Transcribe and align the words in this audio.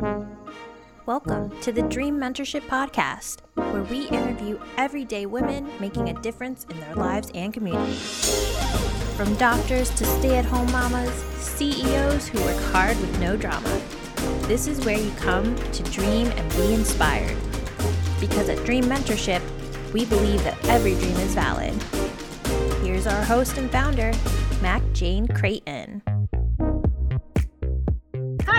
Welcome 0.00 1.60
to 1.60 1.72
the 1.72 1.82
Dream 1.82 2.16
Mentorship 2.18 2.62
Podcast, 2.62 3.40
where 3.52 3.82
we 3.82 4.08
interview 4.08 4.58
everyday 4.78 5.26
women 5.26 5.68
making 5.78 6.08
a 6.08 6.14
difference 6.22 6.64
in 6.70 6.80
their 6.80 6.94
lives 6.94 7.30
and 7.34 7.52
communities. 7.52 8.56
From 9.14 9.34
doctors 9.34 9.90
to 9.90 10.06
stay 10.06 10.38
at 10.38 10.46
home 10.46 10.72
mamas, 10.72 11.12
CEOs 11.36 12.28
who 12.28 12.42
work 12.42 12.56
hard 12.72 12.98
with 12.98 13.20
no 13.20 13.36
drama. 13.36 13.68
This 14.48 14.66
is 14.66 14.82
where 14.86 14.98
you 14.98 15.10
come 15.18 15.54
to 15.72 15.82
dream 15.82 16.28
and 16.28 16.50
be 16.52 16.72
inspired. 16.72 17.36
Because 18.20 18.48
at 18.48 18.64
Dream 18.64 18.84
Mentorship, 18.84 19.42
we 19.92 20.06
believe 20.06 20.42
that 20.44 20.56
every 20.66 20.94
dream 20.94 21.16
is 21.16 21.34
valid. 21.34 21.74
Here's 22.82 23.06
our 23.06 23.22
host 23.22 23.58
and 23.58 23.70
founder, 23.70 24.12
Mac 24.62 24.80
Jane 24.94 25.28
Creighton. 25.28 26.00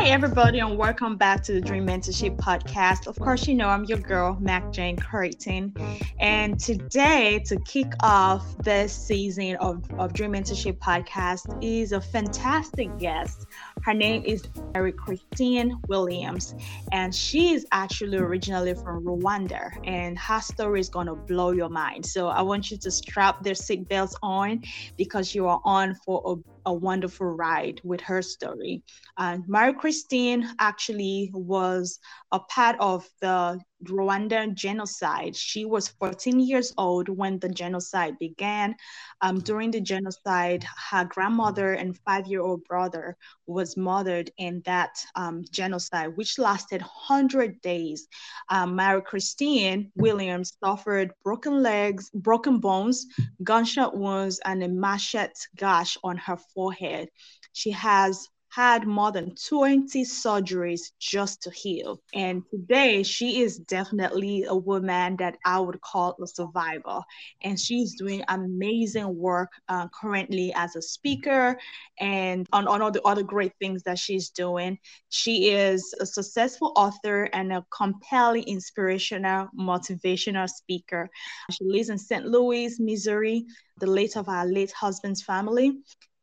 Hi, 0.02 0.08
everybody, 0.08 0.58
and 0.58 0.80
welcome 0.80 1.16
back 1.16 1.44
to 1.44 1.54
the 1.54 1.62
Dream 1.62 1.86
Mentorship 1.86 2.36
Podcast. 2.36 3.06
Of 3.06 3.20
course, 3.20 3.48
you 3.48 3.54
know 3.54 3.68
I'm 3.68 3.84
your 3.84 4.00
girl, 4.00 4.36
Mac 4.42 4.72
Jane 4.72 4.98
Creighton. 4.98 5.76
And 6.20 6.60
today, 6.60 7.44
to 7.46 7.60
kick 7.68 7.94
off 8.00 8.58
this 8.64 8.94
season 8.94 9.58
of, 9.58 9.86
of 10.00 10.14
Dream 10.14 10.34
Mentorship 10.34 10.80
Podcast, 10.80 11.56
is 11.64 11.92
a 11.92 12.02
fantastic 12.02 12.98
guest. 12.98 13.46
Her 13.84 13.94
name 13.96 14.24
is 14.26 14.44
Mary 14.76 14.92
Christine 14.92 15.76
Williams, 15.88 16.54
and 16.92 17.14
she 17.14 17.54
is 17.54 17.66
actually 17.72 18.18
originally 18.18 18.76
from 18.76 19.04
Rwanda. 19.04 19.72
And 19.86 20.18
her 20.20 20.40
story 20.40 20.80
is 20.80 20.90
going 20.90 21.08
to 21.08 21.16
blow 21.28 21.52
your 21.52 21.70
mind. 21.70 22.06
So 22.06 22.28
I 22.28 22.42
want 22.44 22.70
you 22.70 22.78
to 22.78 22.92
strap 22.92 23.44
their 23.44 23.56
seatbelts 23.56 24.14
on 24.22 24.62
because 24.98 25.34
you 25.34 25.48
are 25.48 25.62
on 25.66 25.96
for 26.06 26.22
a, 26.26 26.70
a 26.70 26.74
wonderful 26.74 27.28
ride 27.28 27.82
with 27.84 28.02
her 28.02 28.22
story. 28.22 28.84
And 29.18 29.44
Mary 29.48 29.74
Christine 29.74 30.48
actually 30.60 31.32
was 31.34 31.98
a 32.32 32.40
part 32.40 32.76
of 32.80 33.08
the 33.22 33.60
Rwandan 33.86 34.54
genocide. 34.54 35.36
She 35.36 35.66
was 35.66 35.90
14 35.90 36.40
years 36.40 36.74
old 36.78 37.10
when 37.10 37.40
the 37.40 37.50
genocide 37.50 38.18
began. 38.20 38.76
Um, 39.22 39.40
during 39.40 39.72
the 39.72 39.82
genocide, 39.82 40.66
her 40.90 41.06
grandmother 41.06 41.74
and 41.74 41.98
five-year-old 42.00 42.64
brother 42.66 43.18
was 43.48 43.78
murdered 43.78 44.32
in 44.38 44.62
that 44.66 45.04
um, 45.16 45.44
genocide, 45.52 46.16
which 46.16 46.40
lasted 46.40 46.82
100 46.82 47.62
days. 47.62 48.08
Um, 48.50 48.76
Mary 48.76 49.02
Christine 49.02 49.92
Williams 49.96 50.58
suffered 50.64 51.12
broken 51.24 51.62
legs, 51.62 52.10
broken 52.14 52.60
bones, 52.60 53.08
gunshot 53.44 53.98
wounds, 53.98 54.40
and 54.46 54.64
a 54.64 54.68
machete 54.68 55.34
gash 55.56 55.98
on 56.04 56.18
her 56.18 56.38
forehead. 56.38 57.10
She 57.54 57.72
has 57.72 58.28
had 58.52 58.86
more 58.86 59.14
than 59.14 59.34
20 59.36 60.04
surgeries 60.04 60.92
just 61.00 61.42
to 61.42 61.52
heal. 61.52 62.02
And 62.14 62.44
today, 62.52 63.02
she 63.02 63.42
is 63.42 63.58
definitely 63.58 64.44
a 64.44 64.56
woman 64.56 65.16
that 65.18 65.38
I 65.46 65.60
would 65.60 65.80
call 65.80 66.18
a 66.22 66.28
survivor. 66.28 67.00
And 67.44 67.58
she's 67.58 67.96
doing 67.98 68.24
amazing 68.28 69.18
work 69.18 69.52
uh, 69.70 69.88
currently 69.90 70.54
as 70.54 70.76
a 70.76 70.82
speaker 70.82 71.58
and 72.00 72.46
on, 72.52 72.68
on 72.68 72.82
all 72.82 72.92
the 72.92 73.02
other 73.04 73.24
great 73.24 73.54
things 73.60 73.84
that 73.84 73.98
she's 73.98 74.30
doing. 74.30 74.78
She 75.08 75.52
is 75.52 75.96
a 76.02 76.06
successful 76.06 76.74
author 76.76 77.30
and 77.32 77.54
a 77.54 77.66
compelling, 77.76 78.44
inspirational, 78.44 79.48
motivational 79.58 80.50
speaker. 80.50 81.10
She 81.52 81.64
lives 81.64 81.90
in 81.90 81.98
St. 81.98 82.26
Louis, 82.26 82.80
Missouri, 82.80 83.46
the 83.80 83.88
late 83.88 84.18
of 84.18 84.28
our 84.28 84.46
late 84.46 84.74
husband's 84.74 85.24
family 85.24 85.78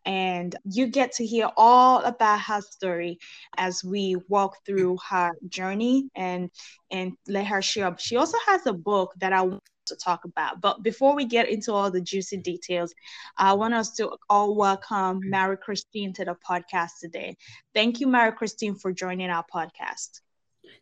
and 0.08 0.56
you 0.64 0.86
get 0.86 1.12
to 1.12 1.26
hear 1.26 1.50
all 1.58 2.02
about 2.02 2.40
her 2.40 2.62
story 2.62 3.18
as 3.58 3.84
we 3.84 4.16
walk 4.28 4.56
through 4.64 4.96
her 5.06 5.32
journey 5.48 6.08
and 6.16 6.50
and 6.90 7.12
let 7.28 7.46
her 7.46 7.60
share 7.60 7.94
she 7.98 8.16
also 8.16 8.38
has 8.46 8.66
a 8.66 8.72
book 8.72 9.12
that 9.20 9.34
i 9.34 9.42
want 9.42 9.62
to 9.84 9.94
talk 9.96 10.24
about 10.24 10.60
but 10.62 10.82
before 10.82 11.14
we 11.14 11.26
get 11.26 11.48
into 11.48 11.72
all 11.72 11.90
the 11.90 12.00
juicy 12.00 12.38
details 12.38 12.94
i 13.36 13.52
want 13.52 13.74
us 13.74 13.92
to 13.92 14.10
all 14.30 14.56
welcome 14.56 15.20
mary 15.24 15.58
christine 15.58 16.12
to 16.12 16.24
the 16.24 16.36
podcast 16.48 16.92
today. 17.00 17.36
Thank 17.74 18.00
you 18.00 18.06
mary 18.06 18.32
christine 18.32 18.74
for 18.74 18.92
joining 18.92 19.30
our 19.30 19.44
podcast. 19.54 20.20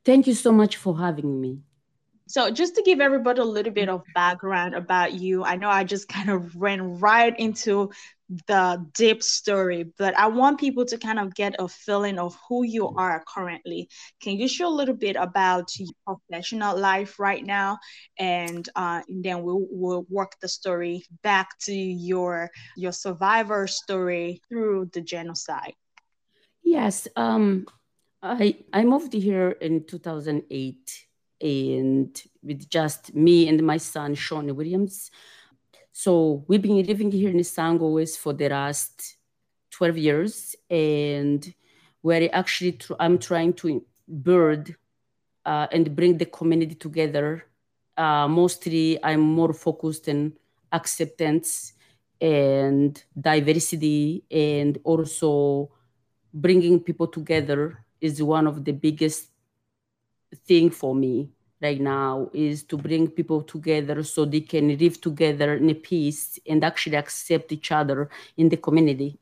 Thank 0.04 0.26
you 0.26 0.34
so 0.34 0.52
much 0.52 0.76
for 0.76 0.98
having 0.98 1.40
me 1.40 1.60
so, 2.28 2.50
just 2.50 2.74
to 2.74 2.82
give 2.82 3.00
everybody 3.00 3.40
a 3.40 3.44
little 3.44 3.72
bit 3.72 3.88
of 3.88 4.02
background 4.12 4.74
about 4.74 5.14
you, 5.14 5.44
I 5.44 5.54
know 5.56 5.68
I 5.68 5.84
just 5.84 6.08
kind 6.08 6.28
of 6.28 6.56
ran 6.56 6.98
right 6.98 7.38
into 7.38 7.90
the 8.48 8.84
deep 8.94 9.22
story, 9.22 9.84
but 9.96 10.18
I 10.18 10.26
want 10.26 10.58
people 10.58 10.84
to 10.86 10.98
kind 10.98 11.20
of 11.20 11.36
get 11.36 11.54
a 11.60 11.68
feeling 11.68 12.18
of 12.18 12.36
who 12.48 12.64
you 12.64 12.88
are 12.88 13.22
currently. 13.32 13.88
Can 14.20 14.36
you 14.36 14.48
share 14.48 14.66
a 14.66 14.70
little 14.70 14.96
bit 14.96 15.14
about 15.14 15.70
your 15.78 15.92
professional 16.04 16.76
life 16.76 17.20
right 17.20 17.44
now, 17.44 17.78
and, 18.18 18.68
uh, 18.74 19.02
then 19.08 19.42
we'll 19.42 19.64
we'll 19.70 20.06
work 20.10 20.32
the 20.40 20.48
story 20.48 21.04
back 21.22 21.56
to 21.60 21.72
your 21.72 22.50
your 22.76 22.92
survivor 22.92 23.68
story 23.68 24.40
through 24.48 24.90
the 24.92 25.00
genocide. 25.00 25.74
Yes, 26.64 27.06
um, 27.14 27.66
I 28.20 28.56
I 28.72 28.82
moved 28.82 29.12
here 29.12 29.50
in 29.50 29.84
two 29.86 29.98
thousand 29.98 30.42
eight 30.50 31.05
and 31.40 32.22
with 32.42 32.68
just 32.68 33.14
me 33.14 33.48
and 33.48 33.62
my 33.62 33.76
son, 33.76 34.14
Sean 34.14 34.54
Williams. 34.54 35.10
So 35.92 36.44
we've 36.46 36.62
been 36.62 36.82
living 36.82 37.10
here 37.10 37.30
in 37.30 37.42
St. 37.42 37.80
Louis 37.80 38.16
for 38.16 38.32
the 38.32 38.48
last 38.48 39.16
12 39.70 39.98
years, 39.98 40.56
and 40.70 41.54
we're 42.02 42.28
actually 42.32 42.72
tr- 42.72 42.94
I'm 43.00 43.18
trying 43.18 43.52
to 43.54 43.84
build 44.22 44.74
uh, 45.44 45.66
and 45.72 45.94
bring 45.94 46.18
the 46.18 46.26
community 46.26 46.74
together. 46.74 47.46
Uh, 47.96 48.28
mostly, 48.28 49.02
I'm 49.02 49.20
more 49.20 49.52
focused 49.52 50.08
on 50.08 50.34
acceptance 50.72 51.72
and 52.20 53.02
diversity, 53.18 54.24
and 54.30 54.78
also 54.84 55.70
bringing 56.32 56.80
people 56.80 57.06
together 57.06 57.84
is 58.00 58.22
one 58.22 58.46
of 58.46 58.64
the 58.64 58.72
biggest 58.72 59.30
thing 60.36 60.70
for 60.70 60.94
me 60.94 61.30
right 61.62 61.80
now 61.80 62.30
is 62.34 62.62
to 62.64 62.76
bring 62.76 63.08
people 63.08 63.42
together 63.42 64.02
so 64.02 64.24
they 64.24 64.40
can 64.40 64.76
live 64.76 65.00
together 65.00 65.54
in 65.54 65.74
peace 65.76 66.38
and 66.46 66.64
actually 66.64 66.96
accept 66.96 67.52
each 67.52 67.72
other 67.72 68.10
in 68.36 68.48
the 68.48 68.56
community. 68.56 69.18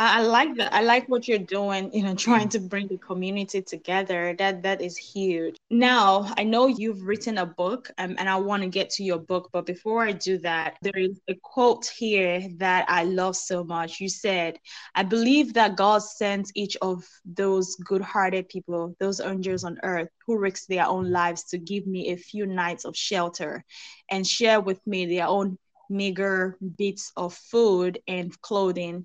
I, 0.00 0.22
like 0.22 0.54
that. 0.58 0.72
I 0.72 0.82
like 0.82 1.08
what 1.08 1.26
you're 1.26 1.38
doing, 1.38 1.92
you 1.92 2.04
know, 2.04 2.14
trying 2.14 2.48
to 2.50 2.60
bring 2.60 2.86
the 2.86 2.98
community 2.98 3.60
together. 3.62 4.32
That 4.38 4.62
that 4.62 4.80
is 4.80 4.96
huge. 4.96 5.56
Now, 5.70 6.32
I 6.36 6.44
know 6.44 6.68
you've 6.68 7.02
written 7.02 7.38
a 7.38 7.46
book 7.46 7.90
um, 7.98 8.14
and 8.16 8.28
I 8.28 8.36
want 8.36 8.62
to 8.62 8.68
get 8.68 8.90
to 8.90 9.02
your 9.02 9.18
book, 9.18 9.50
but 9.52 9.66
before 9.66 10.04
I 10.04 10.12
do 10.12 10.38
that, 10.38 10.76
there 10.82 10.96
is 10.96 11.20
a 11.28 11.34
quote 11.34 11.86
here 11.86 12.48
that 12.58 12.84
I 12.88 13.02
love 13.04 13.34
so 13.34 13.64
much. 13.64 14.00
You 14.00 14.08
said, 14.08 14.60
I 14.94 15.02
believe 15.02 15.54
that 15.54 15.76
God 15.76 16.02
sends 16.02 16.52
each 16.54 16.76
of 16.80 17.04
those 17.24 17.74
good-hearted 17.76 18.48
people, 18.48 18.94
those 19.00 19.20
angels 19.20 19.64
on 19.64 19.80
earth 19.82 20.10
who 20.26 20.38
risk 20.38 20.66
their 20.68 20.86
own 20.86 21.10
lives 21.10 21.42
to 21.50 21.58
give 21.58 21.88
me 21.88 22.12
a 22.12 22.16
few 22.16 22.46
nights 22.46 22.84
of 22.84 22.96
shelter 22.96 23.64
and 24.08 24.24
share 24.24 24.60
with 24.60 24.86
me 24.86 25.06
their 25.06 25.26
own 25.26 25.58
meager 25.90 26.56
bits 26.76 27.10
of 27.16 27.34
food 27.34 27.98
and 28.06 28.40
clothing 28.42 29.04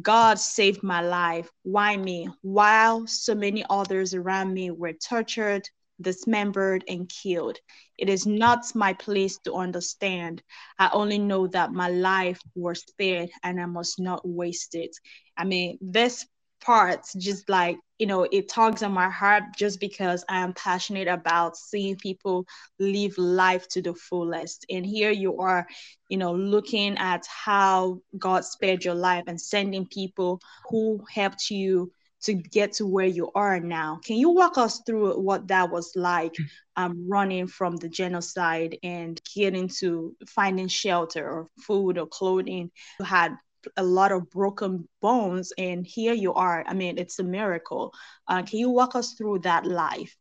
God 0.00 0.38
saved 0.38 0.82
my 0.82 1.00
life. 1.00 1.50
Why 1.62 1.96
me? 1.96 2.28
While 2.42 3.06
so 3.06 3.34
many 3.34 3.64
others 3.68 4.14
around 4.14 4.52
me 4.52 4.70
were 4.70 4.92
tortured, 4.92 5.68
dismembered, 6.00 6.84
and 6.88 7.08
killed. 7.08 7.58
It 7.96 8.08
is 8.08 8.26
not 8.26 8.74
my 8.74 8.94
place 8.94 9.38
to 9.44 9.54
understand. 9.54 10.42
I 10.78 10.90
only 10.92 11.18
know 11.18 11.46
that 11.48 11.72
my 11.72 11.88
life 11.88 12.40
was 12.54 12.80
spared 12.80 13.30
and 13.42 13.60
I 13.60 13.66
must 13.66 14.00
not 14.00 14.26
waste 14.26 14.74
it. 14.74 14.96
I 15.36 15.44
mean, 15.44 15.78
this 15.80 16.26
parts 16.64 17.12
just 17.14 17.48
like 17.48 17.76
you 17.98 18.06
know 18.06 18.26
it 18.32 18.48
tugs 18.48 18.82
on 18.82 18.92
my 18.92 19.08
heart 19.10 19.42
just 19.56 19.80
because 19.80 20.24
i 20.28 20.38
am 20.38 20.52
passionate 20.54 21.08
about 21.08 21.56
seeing 21.56 21.96
people 21.96 22.46
live 22.78 23.16
life 23.18 23.68
to 23.68 23.82
the 23.82 23.94
fullest. 23.94 24.64
And 24.70 24.84
here 24.84 25.10
you 25.10 25.38
are 25.38 25.66
you 26.08 26.16
know 26.16 26.34
looking 26.34 26.96
at 26.98 27.26
how 27.26 28.00
god 28.18 28.44
spared 28.44 28.84
your 28.84 28.94
life 28.94 29.24
and 29.26 29.40
sending 29.40 29.86
people 29.86 30.40
who 30.70 31.00
helped 31.12 31.50
you 31.50 31.92
to 32.22 32.32
get 32.32 32.72
to 32.72 32.86
where 32.86 33.06
you 33.06 33.30
are 33.34 33.60
now. 33.60 34.00
Can 34.02 34.16
you 34.16 34.30
walk 34.30 34.56
us 34.56 34.80
through 34.86 35.20
what 35.20 35.48
that 35.48 35.70
was 35.70 35.92
like 35.94 36.34
um, 36.76 37.06
running 37.06 37.46
from 37.46 37.76
the 37.76 37.88
genocide 37.88 38.78
and 38.82 39.20
getting 39.34 39.68
to 39.80 40.14
finding 40.26 40.68
shelter 40.68 41.28
or 41.28 41.48
food 41.60 41.98
or 41.98 42.06
clothing 42.06 42.70
you 42.98 43.04
had 43.04 43.36
a 43.76 43.82
lot 43.82 44.12
of 44.12 44.30
broken 44.30 44.88
bones 45.00 45.52
and 45.58 45.86
here 45.86 46.14
you 46.14 46.34
are. 46.34 46.64
I 46.66 46.74
mean 46.74 46.98
it's 46.98 47.18
a 47.18 47.24
miracle. 47.24 47.92
Uh, 48.28 48.42
can 48.42 48.58
you 48.58 48.70
walk 48.70 48.94
us 48.94 49.14
through 49.14 49.40
that 49.40 49.66
life? 49.66 50.16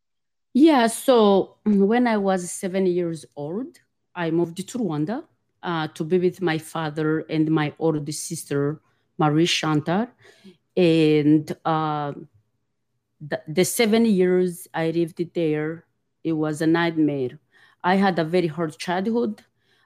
Yeah 0.54 0.88
so 0.88 1.58
when 1.66 2.06
i 2.06 2.16
was 2.16 2.52
seven 2.52 2.86
years 2.86 3.26
old 3.36 3.80
i 4.14 4.30
moved 4.30 4.58
to 4.58 4.78
rwanda 4.78 5.24
uh, 5.64 5.88
to 5.96 6.04
be 6.04 6.20
with 6.20 6.42
my 6.42 6.60
father 6.60 7.22
and 7.22 7.50
my 7.50 7.74
older 7.80 8.12
sister 8.12 8.80
marie 9.18 9.48
chantal. 9.48 10.08
And 10.76 11.56
uh, 11.66 12.14
the, 13.22 13.42
the 13.48 13.66
seven 13.66 14.06
years 14.06 14.68
I 14.74 14.90
lived 14.92 15.22
there, 15.34 15.86
it 16.24 16.34
was 16.34 16.62
a 16.62 16.68
nightmare. 16.68 17.40
I 17.84 17.96
had 17.96 18.18
a 18.20 18.24
very 18.24 18.48
hard 18.48 18.78
childhood. 18.78 19.42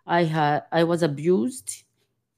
I 0.06 0.24
had 0.24 0.64
I 0.72 0.84
was 0.86 1.04
abused, 1.04 1.84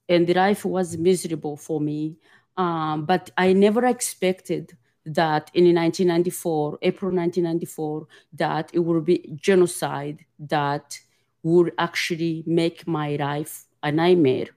and 0.09 0.27
life 0.35 0.65
was 0.65 0.97
miserable 0.97 1.55
for 1.55 1.79
me. 1.79 2.17
Um, 2.57 3.05
but 3.05 3.29
I 3.37 3.53
never 3.53 3.85
expected 3.85 4.75
that 5.05 5.49
in 5.53 5.63
1994, 5.75 6.79
April 6.81 7.11
1994, 7.11 8.07
that 8.33 8.69
it 8.73 8.79
would 8.79 9.05
be 9.05 9.31
genocide 9.35 10.25
that 10.39 10.99
would 11.43 11.71
actually 11.77 12.43
make 12.45 12.85
my 12.85 13.15
life 13.15 13.65
a 13.81 13.91
nightmare. 13.91 14.47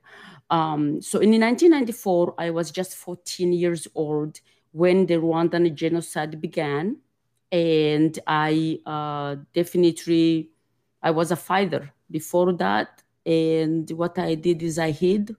Um, 0.51 1.01
so 1.01 1.21
in 1.21 1.31
1994, 1.31 2.35
I 2.39 2.51
was 2.51 2.71
just 2.71 2.97
14 2.97 3.53
years 3.53 3.87
old 3.95 4.41
when 4.73 5.07
the 5.07 5.15
Rwandan 5.15 5.73
genocide 5.75 6.41
began, 6.41 6.97
and 7.53 8.19
I 8.27 8.81
uh, 8.85 9.37
definitely 9.55 10.51
I 11.03 11.11
was 11.11 11.31
a 11.31 11.37
fighter 11.37 11.93
before 12.11 12.53
that. 12.55 13.03
And 13.25 13.89
what 13.93 14.19
I 14.19 14.35
did 14.35 14.63
is 14.63 14.79
I 14.79 14.91
hid 14.91 15.37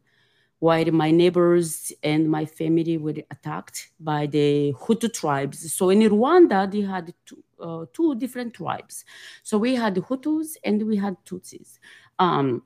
while 0.63 0.92
my 0.94 1.12
neighbors 1.12 1.92
and 2.04 2.30
my 2.30 2.45
family 2.45 2.95
were 2.98 3.19
attacked 3.31 3.92
by 4.00 4.25
the 4.25 4.71
Hutu 4.81 5.12
tribes. 5.12 5.74
So 5.74 5.89
in 5.89 6.00
Rwanda, 6.00 6.71
they 6.71 6.83
had 6.94 7.13
two, 7.25 7.44
uh, 7.60 7.86
two 7.92 8.15
different 8.15 8.54
tribes. 8.54 9.04
So 9.44 9.57
we 9.57 9.75
had 9.75 9.95
Hutus 9.95 10.56
and 10.63 10.88
we 10.88 10.95
had 10.95 11.18
Tutsis. 11.25 11.80
Um, 12.18 12.63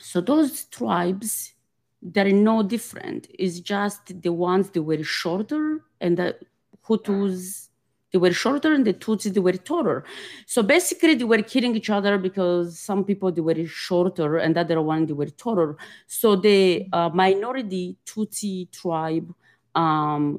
so 0.00 0.20
those 0.20 0.64
tribes, 0.64 1.54
they're 2.02 2.32
no 2.32 2.64
different. 2.64 3.28
It's 3.38 3.60
just 3.60 4.20
the 4.20 4.32
ones 4.32 4.70
that 4.70 4.82
were 4.82 5.04
shorter 5.04 5.84
and 6.00 6.16
the 6.16 6.36
Hutus 6.84 7.68
they 8.12 8.18
were 8.18 8.32
shorter 8.32 8.72
and 8.72 8.86
the 8.86 8.92
Tutsis 8.92 9.32
they 9.32 9.40
were 9.40 9.52
taller. 9.52 10.04
So 10.46 10.62
basically 10.62 11.14
they 11.14 11.24
were 11.24 11.42
killing 11.42 11.74
each 11.74 11.90
other 11.90 12.18
because 12.18 12.78
some 12.78 13.04
people 13.04 13.32
they 13.32 13.40
were 13.40 13.66
shorter 13.66 14.36
and 14.36 14.54
the 14.54 14.60
other 14.60 14.82
one 14.82 15.06
they 15.06 15.14
were 15.14 15.30
taller. 15.30 15.76
So 16.06 16.36
the 16.36 16.86
uh, 16.92 17.08
minority 17.08 17.96
Tutsi 18.04 18.70
tribe, 18.70 19.34
um, 19.74 20.38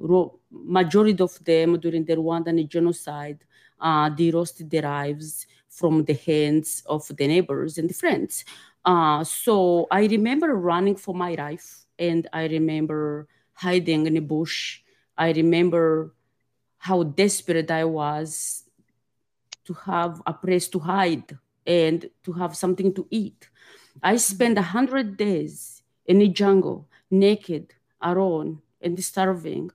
majority 0.52 1.22
of 1.24 1.44
them 1.44 1.80
during 1.80 2.06
the 2.06 2.16
Rwandan 2.16 2.68
genocide, 2.70 3.40
uh, 3.82 4.10
they 4.16 4.32
lost 4.32 4.70
their 4.70 4.84
lives 4.84 5.48
from 5.68 6.06
the 6.06 6.14
hands 6.14 6.84
of 6.86 7.08
the 7.08 7.28
neighbors 7.28 7.80
and 7.80 7.90
the 7.90 7.94
friends. 7.94 8.46
Uh, 8.86 9.24
so 9.24 9.88
I 9.90 10.06
remember 10.06 10.54
running 10.56 10.96
for 10.96 11.16
my 11.16 11.34
life 11.34 11.86
and 11.98 12.28
I 12.34 12.48
remember 12.48 13.28
hiding 13.54 14.06
in 14.06 14.18
a 14.18 14.22
bush. 14.22 14.82
I 15.18 15.32
remember 15.32 16.14
how 16.84 17.02
desperate 17.02 17.72
I 17.72 17.86
was 17.86 18.66
to 19.64 19.74
have 19.86 20.22
a 20.28 20.34
place 20.34 20.68
to 20.68 20.80
hide 20.80 21.38
and 21.66 22.10
to 22.24 22.34
have 22.34 22.58
something 22.58 22.94
to 22.94 23.08
eat. 23.10 23.50
I 24.04 24.18
spent 24.18 24.58
a 24.58 24.62
hundred 24.76 25.16
days 25.16 25.82
in 26.08 26.20
the 26.20 26.28
jungle, 26.28 26.90
naked, 27.10 27.74
alone, 28.02 28.62
and 28.82 29.02
starving. 29.02 29.72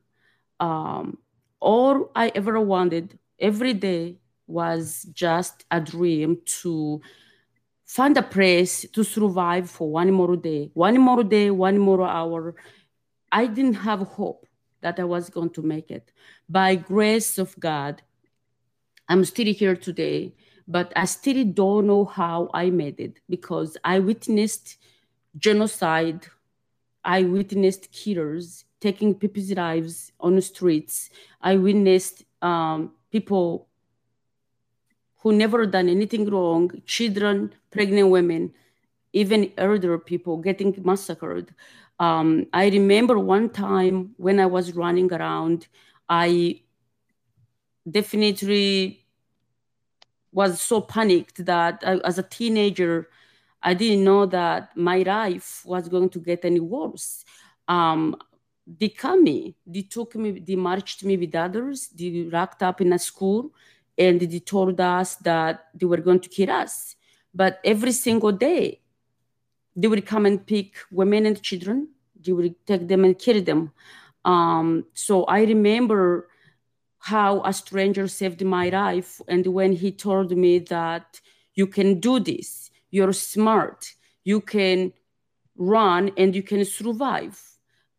Um, 0.60 1.16
all 1.60 2.10
I 2.14 2.30
ever 2.34 2.60
wanted 2.60 3.18
every 3.40 3.72
day 3.72 4.18
was 4.46 5.06
just 5.14 5.64
a 5.70 5.80
dream 5.80 6.42
to 6.60 7.00
find 7.86 8.18
a 8.18 8.22
place 8.22 8.84
to 8.92 9.02
survive 9.02 9.70
for 9.70 9.90
one 9.90 10.12
more 10.12 10.36
day, 10.36 10.70
one 10.74 10.98
more 11.00 11.24
day, 11.24 11.50
one 11.50 11.78
more 11.78 12.06
hour. 12.06 12.54
I 13.32 13.46
didn't 13.46 13.80
have 13.88 14.00
hope 14.00 14.44
that 14.80 14.98
I 14.98 15.04
was 15.04 15.30
going 15.30 15.50
to 15.50 15.62
make 15.62 15.90
it. 15.90 16.12
By 16.48 16.76
grace 16.76 17.38
of 17.38 17.58
God, 17.58 18.02
I'm 19.08 19.24
still 19.24 19.52
here 19.52 19.76
today, 19.76 20.34
but 20.66 20.92
I 20.94 21.06
still 21.06 21.44
don't 21.44 21.86
know 21.86 22.04
how 22.04 22.50
I 22.52 22.70
made 22.70 23.00
it 23.00 23.20
because 23.28 23.76
I 23.84 23.98
witnessed 23.98 24.76
genocide. 25.38 26.26
I 27.04 27.22
witnessed 27.22 27.90
killers 27.90 28.64
taking 28.80 29.14
people's 29.14 29.50
lives 29.52 30.12
on 30.20 30.36
the 30.36 30.42
streets. 30.42 31.10
I 31.40 31.56
witnessed 31.56 32.24
um, 32.42 32.92
people 33.10 33.68
who 35.20 35.32
never 35.32 35.66
done 35.66 35.88
anything 35.88 36.28
wrong, 36.30 36.70
children, 36.86 37.52
pregnant 37.70 38.10
women, 38.10 38.52
even 39.12 39.52
elder 39.56 39.98
people 39.98 40.36
getting 40.36 40.74
massacred. 40.84 41.54
Um, 41.98 42.46
I 42.52 42.68
remember 42.68 43.18
one 43.18 43.50
time 43.50 44.14
when 44.16 44.38
I 44.38 44.46
was 44.46 44.72
running 44.72 45.12
around, 45.12 45.66
I 46.08 46.62
definitely 47.90 49.04
was 50.32 50.60
so 50.60 50.80
panicked 50.80 51.44
that 51.46 51.82
I, 51.84 51.96
as 52.04 52.18
a 52.18 52.22
teenager, 52.22 53.08
I 53.62 53.74
didn't 53.74 54.04
know 54.04 54.26
that 54.26 54.76
my 54.76 54.98
life 54.98 55.62
was 55.64 55.88
going 55.88 56.10
to 56.10 56.20
get 56.20 56.44
any 56.44 56.60
worse. 56.60 57.24
Um, 57.66 58.16
they 58.66 58.90
come 58.90 59.24
me, 59.24 59.56
they 59.66 59.82
took 59.82 60.14
me, 60.14 60.38
they 60.38 60.54
marched 60.54 61.02
me 61.02 61.16
with 61.16 61.34
others, 61.34 61.88
they 61.88 62.28
locked 62.30 62.62
up 62.62 62.80
in 62.80 62.92
a 62.92 62.98
school, 62.98 63.52
and 63.96 64.20
they 64.20 64.38
told 64.38 64.80
us 64.80 65.16
that 65.16 65.68
they 65.74 65.86
were 65.86 65.96
going 65.96 66.20
to 66.20 66.28
kill 66.28 66.50
us. 66.50 66.94
But 67.34 67.58
every 67.64 67.92
single 67.92 68.32
day, 68.32 68.80
they 69.78 69.86
would 69.86 70.04
come 70.04 70.26
and 70.26 70.44
pick 70.44 70.74
women 70.90 71.24
and 71.24 71.40
children. 71.40 71.88
They 72.20 72.32
would 72.32 72.54
take 72.66 72.88
them 72.88 73.04
and 73.04 73.16
kill 73.16 73.40
them. 73.42 73.70
Um, 74.24 74.86
so 74.92 75.24
I 75.24 75.42
remember 75.44 76.28
how 76.98 77.42
a 77.44 77.52
stranger 77.52 78.08
saved 78.08 78.44
my 78.44 78.70
life. 78.70 79.20
And 79.28 79.46
when 79.46 79.72
he 79.72 79.92
told 79.92 80.36
me 80.36 80.58
that 80.58 81.20
you 81.54 81.68
can 81.68 82.00
do 82.00 82.18
this, 82.18 82.70
you're 82.90 83.12
smart, 83.12 83.94
you 84.24 84.40
can 84.40 84.92
run 85.56 86.10
and 86.16 86.34
you 86.34 86.42
can 86.42 86.64
survive. 86.64 87.40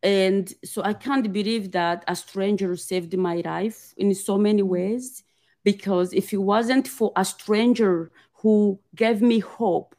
And 0.03 0.53
so 0.65 0.81
I 0.83 0.93
can't 0.93 1.31
believe 1.31 1.71
that 1.71 2.03
a 2.07 2.15
stranger 2.15 2.75
saved 2.75 3.17
my 3.17 3.41
life 3.45 3.93
in 3.95 4.13
so 4.15 4.37
many 4.37 4.63
ways. 4.63 5.23
Because 5.63 6.13
if 6.13 6.33
it 6.33 6.41
wasn't 6.41 6.87
for 6.87 7.13
a 7.15 7.23
stranger 7.23 8.11
who 8.41 8.79
gave 8.95 9.21
me 9.21 9.39
hope, 9.39 9.95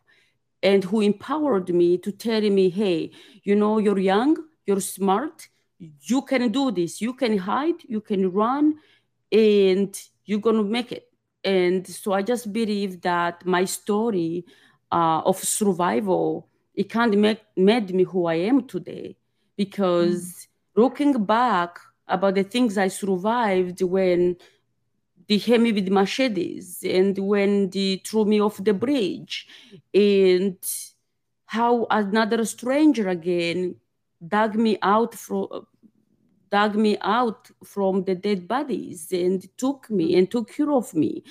and 0.62 0.84
who 0.84 1.00
empowered 1.00 1.72
me 1.74 1.98
to 1.98 2.12
tell 2.12 2.42
me, 2.42 2.68
hey, 2.68 3.10
you 3.42 3.54
know, 3.54 3.78
you're 3.78 3.98
young, 3.98 4.36
you're 4.66 4.80
smart, 4.80 5.48
you 5.78 6.22
can 6.22 6.52
do 6.52 6.70
this, 6.70 7.00
you 7.00 7.14
can 7.14 7.38
hide, 7.38 7.82
you 7.88 8.00
can 8.00 8.30
run, 8.30 8.74
and 9.32 10.00
you're 10.24 10.40
gonna 10.40 10.62
make 10.62 10.92
it. 10.92 11.08
And 11.42 11.86
so 11.86 12.12
I 12.12 12.22
just 12.22 12.52
believe 12.52 13.00
that 13.02 13.46
my 13.46 13.64
story 13.64 14.44
uh, 14.92 15.22
of 15.24 15.38
survival 15.38 16.50
it 16.74 16.88
kind 16.88 17.12
of 17.12 17.20
make, 17.20 17.42
made 17.56 17.94
me 17.94 18.04
who 18.04 18.26
I 18.26 18.34
am 18.34 18.66
today 18.66 19.16
because 19.56 20.22
mm. 20.22 20.46
looking 20.82 21.24
back 21.24 21.78
about 22.08 22.34
the 22.34 22.42
things 22.42 22.78
I 22.78 22.88
survived 22.88 23.82
when 23.82 24.36
they 25.30 25.38
hit 25.38 25.60
me 25.60 25.70
with 25.70 25.88
machetes 25.88 26.82
and 26.84 27.16
when 27.16 27.70
they 27.70 28.02
threw 28.04 28.24
me 28.24 28.40
off 28.40 28.62
the 28.64 28.74
bridge. 28.74 29.46
And 29.94 30.58
how 31.46 31.86
another 31.88 32.44
stranger 32.44 33.08
again 33.08 33.76
dug 34.26 34.56
me 34.56 34.76
out 34.82 35.14
from 35.14 35.46
dug 36.50 36.74
me 36.74 36.98
out 37.02 37.48
from 37.64 38.02
the 38.02 38.16
dead 38.16 38.48
bodies 38.48 39.06
and 39.12 39.46
took 39.56 39.88
me 39.88 40.16
and 40.16 40.28
took 40.28 40.50
care 40.50 40.72
of 40.72 40.92
me. 40.94 41.22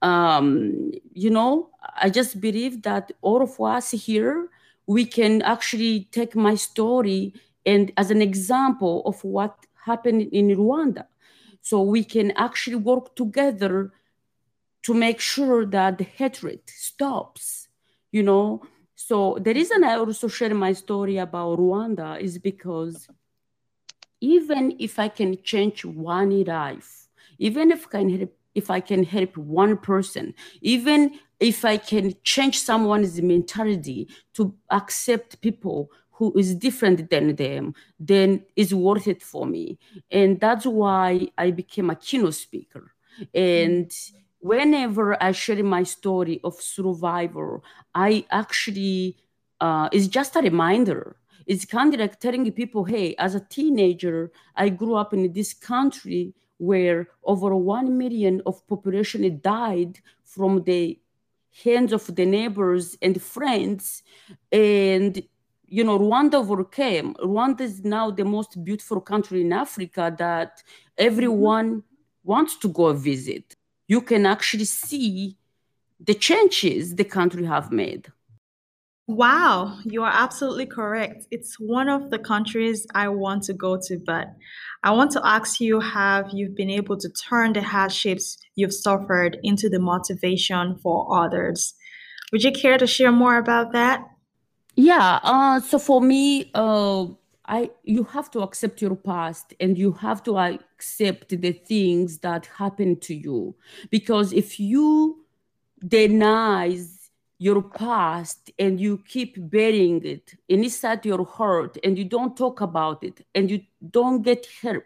Um, 0.00 0.90
you 1.12 1.30
know 1.30 1.70
i 1.96 2.08
just 2.08 2.40
believe 2.40 2.82
that 2.82 3.12
all 3.20 3.42
of 3.42 3.60
us 3.60 3.90
here 3.90 4.48
we 4.86 5.04
can 5.04 5.42
actually 5.42 6.08
take 6.10 6.34
my 6.34 6.54
story 6.54 7.34
and 7.66 7.92
as 7.96 8.10
an 8.10 8.22
example 8.22 9.02
of 9.04 9.22
what 9.24 9.54
happened 9.84 10.22
in 10.32 10.48
rwanda 10.48 11.04
so 11.62 11.80
we 11.82 12.04
can 12.04 12.30
actually 12.32 12.76
work 12.76 13.14
together 13.16 13.92
to 14.82 14.94
make 14.94 15.20
sure 15.20 15.64
that 15.64 15.98
the 15.98 16.04
hatred 16.04 16.60
stops 16.66 17.68
you 18.12 18.22
know? 18.22 18.62
So 18.94 19.38
the 19.40 19.52
reason 19.52 19.82
i 19.82 19.96
also 19.96 20.28
share 20.28 20.54
my 20.54 20.72
story 20.72 21.16
about 21.16 21.58
rwanda 21.58 22.20
is 22.20 22.38
because 22.38 23.08
even 24.20 24.76
if 24.78 24.98
i 24.98 25.08
can 25.08 25.36
change 25.42 25.84
one 25.84 26.44
life 26.44 27.08
even 27.38 27.72
if 27.72 27.86
i 27.86 27.90
can 27.90 28.10
help 28.16 28.32
if 28.54 28.70
i 28.70 28.80
can 28.80 29.02
help 29.02 29.36
one 29.36 29.76
person 29.76 30.32
even 30.60 31.18
if 31.40 31.64
i 31.64 31.76
can 31.76 32.14
change 32.22 32.58
someone's 32.60 33.20
mentality 33.20 34.06
to 34.34 34.54
accept 34.70 35.40
people 35.40 35.90
who 36.12 36.32
is 36.38 36.54
different 36.54 37.10
than 37.10 37.34
them, 37.36 37.74
then 37.98 38.44
it's 38.56 38.72
worth 38.72 39.08
it 39.08 39.22
for 39.22 39.46
me. 39.46 39.78
And 40.10 40.38
that's 40.40 40.66
why 40.66 41.28
I 41.38 41.50
became 41.50 41.90
a 41.90 41.96
keynote 41.96 42.34
speaker. 42.34 42.92
And 43.34 43.90
whenever 44.40 45.22
I 45.22 45.32
share 45.32 45.62
my 45.62 45.82
story 45.82 46.40
of 46.44 46.54
survival, 46.54 47.64
I 47.94 48.26
actually, 48.30 49.16
uh, 49.60 49.88
it's 49.92 50.08
just 50.08 50.36
a 50.36 50.40
reminder. 50.40 51.16
It's 51.46 51.64
kind 51.64 51.92
of 51.94 52.00
like 52.00 52.20
telling 52.20 52.50
people, 52.52 52.84
hey, 52.84 53.14
as 53.16 53.34
a 53.34 53.40
teenager, 53.40 54.30
I 54.54 54.68
grew 54.68 54.94
up 54.94 55.12
in 55.12 55.32
this 55.32 55.54
country 55.54 56.34
where 56.58 57.08
over 57.24 57.56
1 57.56 57.98
million 57.98 58.42
of 58.46 58.66
population 58.68 59.40
died 59.42 59.98
from 60.24 60.62
the 60.62 60.98
hands 61.64 61.92
of 61.92 62.14
the 62.14 62.24
neighbors 62.24 62.96
and 63.02 63.20
friends 63.20 64.02
and 64.50 65.22
you 65.76 65.82
know 65.84 65.98
rwanda 65.98 66.34
overcame 66.34 67.14
rwanda 67.14 67.62
is 67.62 67.82
now 67.84 68.10
the 68.10 68.24
most 68.24 68.62
beautiful 68.62 69.00
country 69.00 69.40
in 69.40 69.52
africa 69.52 70.14
that 70.18 70.62
everyone 70.98 71.82
wants 72.24 72.56
to 72.62 72.68
go 72.68 72.92
visit 72.92 73.56
you 73.88 74.00
can 74.00 74.26
actually 74.26 74.66
see 74.66 75.36
the 76.08 76.14
changes 76.14 76.94
the 76.96 77.04
country 77.04 77.44
have 77.44 77.72
made 77.72 78.04
Wow, 79.08 79.78
you 79.84 80.04
are 80.04 80.12
absolutely 80.12 80.64
correct. 80.64 81.26
It's 81.30 81.58
one 81.58 81.88
of 81.88 82.10
the 82.10 82.18
countries 82.20 82.86
I 82.94 83.08
want 83.08 83.42
to 83.44 83.52
go 83.52 83.76
to, 83.86 83.98
but 84.06 84.28
I 84.84 84.92
want 84.92 85.10
to 85.12 85.20
ask 85.24 85.60
you 85.60 85.80
have 85.80 86.30
you 86.32 86.48
been 86.48 86.70
able 86.70 86.96
to 86.98 87.08
turn 87.10 87.52
the 87.52 87.62
hardships 87.62 88.38
you've 88.54 88.72
suffered 88.72 89.38
into 89.42 89.68
the 89.68 89.80
motivation 89.80 90.78
for 90.82 90.96
others? 91.22 91.74
Would 92.30 92.44
you 92.44 92.52
care 92.52 92.78
to 92.78 92.86
share 92.86 93.12
more 93.12 93.36
about 93.36 93.72
that? 93.72 94.11
Yeah, 94.74 95.20
uh, 95.22 95.60
so 95.60 95.78
for 95.78 96.00
me, 96.00 96.50
uh, 96.54 97.06
I 97.46 97.70
you 97.82 98.04
have 98.04 98.30
to 98.32 98.40
accept 98.40 98.80
your 98.80 98.94
past 98.96 99.52
and 99.60 99.76
you 99.76 99.92
have 99.92 100.22
to 100.24 100.38
accept 100.38 101.28
the 101.28 101.52
things 101.52 102.18
that 102.18 102.46
happened 102.46 103.02
to 103.02 103.14
you. 103.14 103.54
Because 103.90 104.32
if 104.32 104.58
you 104.60 105.24
denies 105.86 107.10
your 107.38 107.62
past 107.62 108.50
and 108.58 108.80
you 108.80 108.98
keep 109.06 109.34
burying 109.50 110.04
it 110.04 110.34
inside 110.48 111.04
your 111.04 111.24
heart 111.26 111.76
and 111.84 111.98
you 111.98 112.04
don't 112.04 112.36
talk 112.36 112.60
about 112.60 113.02
it 113.02 113.26
and 113.34 113.50
you 113.50 113.60
don't 113.90 114.22
get 114.22 114.46
help 114.62 114.84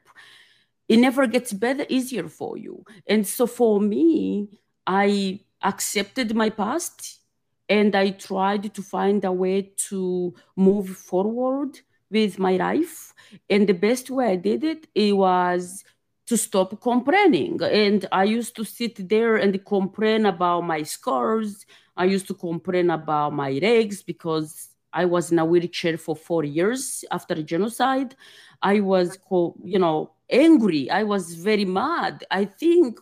it 0.88 0.99
never 0.99 1.26
gets 1.26 1.52
better 1.52 1.85
easier 1.88 2.28
for 2.28 2.57
you. 2.57 2.85
And 3.07 3.26
so 3.26 3.47
for 3.47 3.81
me 3.81 4.49
i 4.87 5.40
accepted 5.62 6.35
my 6.37 6.49
past 6.49 7.19
and 7.68 7.94
i 7.94 8.11
tried 8.11 8.73
to 8.75 8.82
find 8.82 9.25
a 9.25 9.32
way 9.32 9.73
to 9.76 10.35
move 10.56 10.88
forward 10.88 11.80
with 12.11 12.38
my 12.38 12.56
life 12.56 13.12
and 13.50 13.66
the 13.68 13.75
best 13.75 14.11
way 14.11 14.26
i 14.32 14.37
did 14.37 14.62
it 14.64 14.87
it 14.94 15.12
was 15.12 15.85
to 16.26 16.37
stop 16.37 16.80
complaining 16.80 17.61
and 17.62 18.06
i 18.12 18.25
used 18.25 18.54
to 18.56 18.64
sit 18.64 19.08
there 19.08 19.37
and 19.37 19.64
complain 19.64 20.26
about 20.26 20.62
my 20.62 20.82
scars 20.82 21.66
I 21.96 22.04
used 22.04 22.26
to 22.28 22.35
complain 22.35 22.90
about 22.90 23.32
my 23.32 23.52
legs 23.52 24.02
because 24.02 24.68
I 24.92 25.04
was 25.06 25.32
in 25.32 25.38
a 25.38 25.44
wheelchair 25.44 25.96
for 25.96 26.14
four 26.14 26.44
years 26.44 27.04
after 27.11 27.42
genocide. 27.42 28.14
I 28.62 28.80
was, 28.80 29.18
you 29.64 29.78
know, 29.78 30.12
angry. 30.30 30.90
I 30.90 31.02
was 31.04 31.35
very 31.35 31.64
mad. 31.64 32.25
I 32.30 32.44
think 32.44 33.00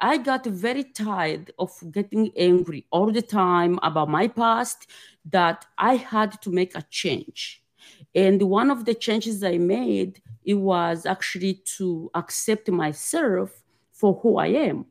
I 0.00 0.16
got 0.16 0.46
very 0.46 0.84
tired 0.84 1.52
of 1.58 1.70
getting 1.92 2.32
angry 2.36 2.86
all 2.90 3.12
the 3.12 3.22
time 3.22 3.78
about 3.82 4.08
my 4.08 4.28
past 4.28 4.86
that 5.30 5.66
I 5.76 5.96
had 5.96 6.40
to 6.42 6.50
make 6.50 6.74
a 6.74 6.84
change. 6.90 7.62
And 8.14 8.42
one 8.42 8.70
of 8.70 8.86
the 8.86 8.94
changes 8.94 9.44
I 9.44 9.58
made, 9.58 10.22
it 10.44 10.54
was 10.54 11.06
actually 11.06 11.62
to 11.76 12.10
accept 12.14 12.68
myself 12.70 13.62
for 13.92 14.14
who 14.22 14.38
I 14.38 14.48
am. 14.48 14.86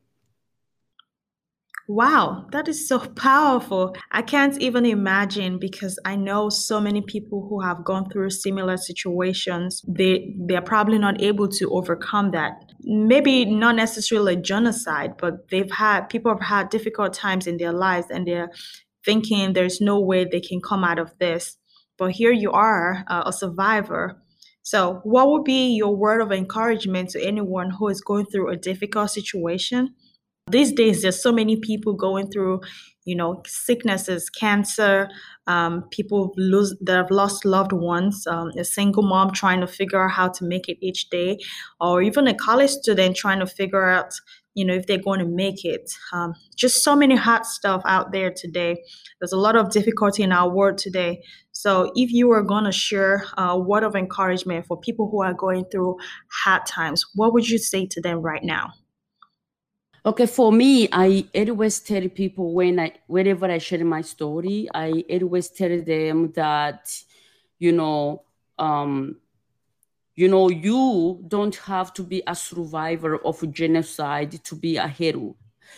Wow, 1.89 2.45
that 2.51 2.67
is 2.67 2.87
so 2.87 2.99
powerful. 3.15 3.95
I 4.11 4.21
can't 4.21 4.55
even 4.61 4.85
imagine 4.85 5.57
because 5.57 5.97
I 6.05 6.15
know 6.15 6.49
so 6.49 6.79
many 6.79 7.01
people 7.01 7.47
who 7.49 7.61
have 7.61 7.83
gone 7.83 8.11
through 8.11 8.29
similar 8.29 8.77
situations. 8.77 9.83
They 9.87 10.35
they're 10.37 10.61
probably 10.61 10.99
not 10.99 11.19
able 11.19 11.47
to 11.47 11.69
overcome 11.71 12.29
that. 12.31 12.51
Maybe 12.81 13.43
not 13.43 13.75
necessarily 13.75 14.35
genocide, 14.35 15.15
but 15.17 15.49
they've 15.49 15.71
had 15.71 16.09
people 16.09 16.31
have 16.31 16.47
had 16.47 16.69
difficult 16.69 17.13
times 17.13 17.47
in 17.47 17.57
their 17.57 17.73
lives 17.73 18.05
and 18.11 18.27
they're 18.27 18.51
thinking 19.03 19.53
there's 19.53 19.81
no 19.81 19.99
way 19.99 20.25
they 20.25 20.41
can 20.41 20.61
come 20.61 20.83
out 20.83 20.99
of 20.99 21.17
this. 21.17 21.57
But 21.97 22.11
here 22.11 22.31
you 22.31 22.51
are, 22.51 23.03
uh, 23.07 23.23
a 23.25 23.33
survivor. 23.33 24.21
So, 24.61 25.01
what 25.03 25.31
would 25.31 25.43
be 25.43 25.75
your 25.75 25.95
word 25.95 26.21
of 26.21 26.31
encouragement 26.31 27.09
to 27.11 27.25
anyone 27.25 27.71
who 27.71 27.87
is 27.87 28.01
going 28.01 28.27
through 28.27 28.51
a 28.51 28.57
difficult 28.57 29.09
situation? 29.09 29.95
These 30.49 30.73
days, 30.73 31.01
there's 31.01 31.21
so 31.21 31.31
many 31.31 31.57
people 31.57 31.93
going 31.93 32.29
through, 32.31 32.61
you 33.05 33.15
know, 33.15 33.41
sicknesses, 33.45 34.29
cancer, 34.29 35.09
um, 35.47 35.83
people 35.91 36.33
lose 36.37 36.75
that 36.81 36.95
have 36.95 37.11
lost 37.11 37.45
loved 37.45 37.71
ones, 37.71 38.27
um, 38.27 38.49
a 38.57 38.63
single 38.63 39.03
mom 39.03 39.31
trying 39.31 39.61
to 39.61 39.67
figure 39.67 40.03
out 40.03 40.11
how 40.11 40.29
to 40.29 40.45
make 40.45 40.69
it 40.69 40.77
each 40.81 41.09
day, 41.09 41.37
or 41.79 42.01
even 42.01 42.27
a 42.27 42.33
college 42.33 42.69
student 42.69 43.15
trying 43.15 43.39
to 43.39 43.47
figure 43.47 43.89
out, 43.89 44.13
you 44.53 44.63
know, 44.65 44.73
if 44.73 44.85
they're 44.85 44.97
going 44.97 45.19
to 45.19 45.25
make 45.25 45.65
it. 45.65 45.89
Um, 46.13 46.33
just 46.55 46.83
so 46.83 46.95
many 46.95 47.15
hard 47.15 47.45
stuff 47.45 47.81
out 47.85 48.11
there 48.11 48.31
today. 48.31 48.77
There's 49.19 49.33
a 49.33 49.37
lot 49.37 49.55
of 49.55 49.71
difficulty 49.71 50.23
in 50.23 50.31
our 50.31 50.49
world 50.49 50.77
today. 50.77 51.21
So, 51.51 51.91
if 51.95 52.11
you 52.11 52.27
were 52.27 52.43
going 52.43 52.65
to 52.65 52.71
share 52.71 53.25
a 53.37 53.59
word 53.59 53.83
of 53.83 53.95
encouragement 53.95 54.65
for 54.67 54.79
people 54.79 55.09
who 55.09 55.21
are 55.23 55.33
going 55.33 55.65
through 55.71 55.97
hard 56.43 56.65
times, 56.65 57.03
what 57.15 57.33
would 57.33 57.49
you 57.49 57.57
say 57.57 57.85
to 57.87 58.01
them 58.01 58.19
right 58.21 58.43
now? 58.43 58.69
Okay, 60.05 60.27
for 60.27 60.51
me, 60.51 60.87
I 60.93 61.27
always 61.35 61.81
tell 61.81 62.07
people 62.09 62.53
when 62.53 62.79
I 62.79 62.93
whenever 63.07 63.47
I 63.51 63.57
share 63.57 63.83
my 63.83 64.01
story, 64.01 64.69
I 64.73 65.03
always 65.11 65.49
tell 65.49 65.81
them 65.81 66.31
that, 66.33 66.89
you 67.59 67.73
know, 67.73 68.23
um, 68.57 69.17
you 70.15 70.29
know, 70.29 70.49
you 70.49 71.23
don't 71.27 71.55
have 71.57 71.93
to 71.95 72.03
be 72.03 72.23
a 72.27 72.35
survivor 72.35 73.17
of 73.25 73.51
genocide 73.51 74.41
to 74.45 74.55
be 74.55 74.77
a 74.77 74.87
hero. 74.87 75.35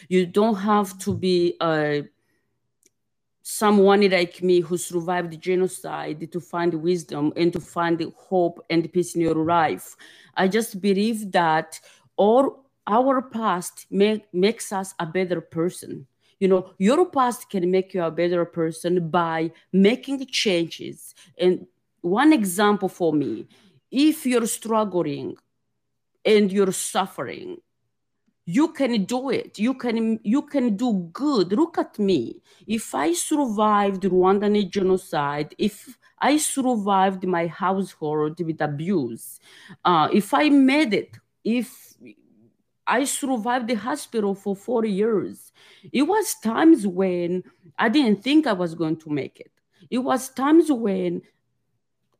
You 0.07 0.27
don't 0.27 0.55
have 0.55 0.99
to 0.99 1.13
be 1.15 1.55
a 1.59 2.03
someone 3.43 4.07
like 4.09 4.43
me 4.43 4.59
who 4.61 4.77
survived 4.77 5.39
genocide 5.41 6.31
to 6.31 6.39
find 6.39 6.73
wisdom 6.75 7.33
and 7.35 7.51
to 7.53 7.59
find 7.59 8.01
hope 8.15 8.63
and 8.69 8.91
peace 8.93 9.15
in 9.15 9.21
your 9.21 9.35
life. 9.35 9.95
I 10.35 10.47
just 10.47 10.79
believe 10.79 11.31
that 11.31 11.79
all 12.17 12.60
our 12.87 13.21
past 13.21 13.85
make, 13.89 14.25
makes 14.33 14.71
us 14.71 14.93
a 14.99 15.05
better 15.05 15.41
person. 15.41 16.07
You 16.39 16.47
know, 16.47 16.73
your 16.79 17.05
past 17.05 17.49
can 17.49 17.69
make 17.69 17.93
you 17.93 18.03
a 18.03 18.11
better 18.11 18.45
person 18.45 19.09
by 19.09 19.51
making 19.71 20.25
changes. 20.27 21.13
And 21.37 21.67
one 22.01 22.33
example 22.33 22.89
for 22.89 23.13
me 23.13 23.47
if 23.91 24.25
you're 24.25 24.47
struggling 24.47 25.35
and 26.25 26.51
you're 26.51 26.71
suffering, 26.71 27.57
you 28.45 28.69
can 28.69 29.05
do 29.05 29.29
it 29.29 29.59
you 29.59 29.73
can 29.73 30.19
you 30.23 30.41
can 30.41 30.75
do 30.75 31.09
good 31.13 31.51
look 31.53 31.77
at 31.77 31.99
me 31.99 32.41
if 32.65 32.95
i 32.95 33.13
survived 33.13 34.01
rwandan 34.03 34.67
genocide 34.69 35.53
if 35.59 35.97
i 36.19 36.37
survived 36.37 37.25
my 37.27 37.45
household 37.45 38.43
with 38.43 38.59
abuse 38.61 39.39
uh, 39.85 40.07
if 40.11 40.33
i 40.33 40.49
made 40.49 40.93
it 40.93 41.17
if 41.43 41.90
I 42.91 43.05
survived 43.05 43.69
the 43.69 43.75
hospital 43.75 44.35
for 44.35 44.53
four 44.53 44.83
years. 44.83 45.53
It 45.93 46.01
was 46.03 46.35
times 46.43 46.85
when 46.85 47.43
I 47.79 47.87
didn't 47.87 48.21
think 48.21 48.45
I 48.45 48.51
was 48.51 48.75
going 48.75 48.97
to 48.97 49.09
make 49.09 49.39
it. 49.39 49.51
It 49.89 49.99
was 49.99 50.27
times 50.27 50.69
when 50.69 51.21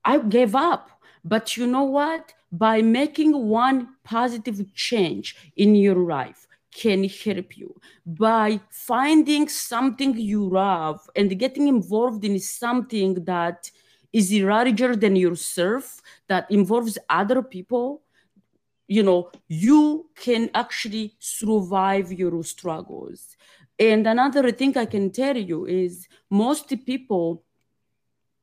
I 0.06 0.20
gave 0.20 0.56
up. 0.56 0.90
But 1.26 1.58
you 1.58 1.68
know 1.68 1.84
what? 1.84 2.34
By 2.54 2.82
making 2.82 3.32
one 3.50 3.90
positive 4.06 4.74
change 4.74 5.36
in 5.58 5.76
your 5.76 6.00
life 6.16 6.48
can 6.74 7.04
help 7.04 7.58
you. 7.58 7.76
By 8.06 8.62
finding 8.70 9.50
something 9.50 10.18
you 10.18 10.48
love 10.48 11.02
and 11.18 11.38
getting 11.38 11.68
involved 11.68 12.24
in 12.24 12.40
something 12.40 13.26
that 13.26 13.70
is 14.14 14.32
larger 14.32 14.96
than 14.96 15.18
yourself, 15.18 16.02
that 16.30 16.50
involves 16.50 16.98
other 17.10 17.42
people, 17.44 18.04
you 18.96 19.04
know 19.08 19.20
you 19.48 20.10
can 20.26 20.50
actually 20.54 21.16
survive 21.20 22.12
your 22.12 22.44
struggles. 22.44 23.20
And 23.90 24.06
another 24.16 24.52
thing 24.60 24.74
i 24.78 24.86
can 24.96 25.06
tell 25.12 25.38
you 25.52 25.60
is 25.66 26.08
most 26.30 26.68
people 26.92 27.44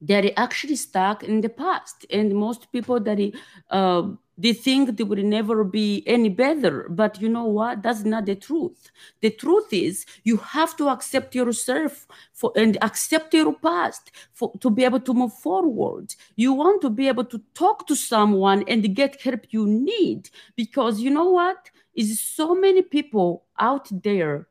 they're 0.01 0.33
actually 0.37 0.77
stuck 0.77 1.23
in 1.23 1.41
the 1.41 1.49
past. 1.49 2.07
And 2.11 2.35
most 2.35 2.71
people 2.73 3.01
that 3.01 3.33
uh, 3.71 4.03
they 4.37 4.53
think 4.53 4.97
they 4.97 5.05
will 5.05 5.23
never 5.23 5.65
be 5.65 6.05
any 6.07 6.29
better. 6.29 6.89
But 6.89 7.21
you 7.21 7.29
know 7.29 7.45
what? 7.47 7.83
That's 7.83 8.05
not 8.05 8.27
the 8.27 8.37
truth. 8.37 8.91
The 9.21 9.31
truth 9.31 9.73
is 9.73 10.07
you 10.23 10.37
have 10.37 10.77
to 10.77 10.89
accept 10.89 11.35
yourself 11.35 12.07
for 12.33 12.53
and 12.57 12.79
accept 12.83 13.35
your 13.35 13.53
past 13.55 14.13
for 14.33 14.53
to 14.61 14.71
be 14.71 14.85
able 14.85 15.01
to 15.01 15.15
move 15.15 15.35
forward. 15.35 16.15
You 16.37 16.53
want 16.53 16.83
to 16.83 16.91
be 16.91 17.09
able 17.09 17.25
to 17.25 17.43
talk 17.55 17.87
to 17.89 17.97
someone 17.97 18.65
and 18.69 18.95
get 18.95 19.21
help 19.21 19.47
you 19.51 19.67
need. 19.67 20.31
Because 20.55 21.01
you 21.01 21.11
know 21.11 21.31
what? 21.31 21.71
Is 21.95 22.21
so 22.21 22.55
many 22.55 22.83
people 22.83 23.47
out 23.59 23.89
there 23.91 24.47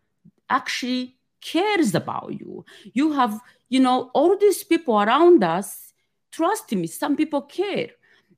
actually 0.49 1.16
cares 1.41 1.94
about 1.96 2.32
you 2.39 2.65
you 2.94 3.13
have 3.13 3.39
you 3.70 3.79
know 3.79 4.10
all 4.13 4.38
these 4.38 4.63
people 4.63 5.00
around 5.00 5.44
us 5.44 5.94
trust 6.32 6.72
me 6.74 6.88
some 6.88 7.15
people 7.15 7.41
care 7.41 7.89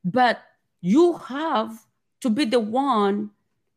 but 0.04 0.42
you 0.80 1.14
have 1.14 1.86
to 2.20 2.30
be 2.30 2.44
the 2.44 2.60
one 2.60 3.30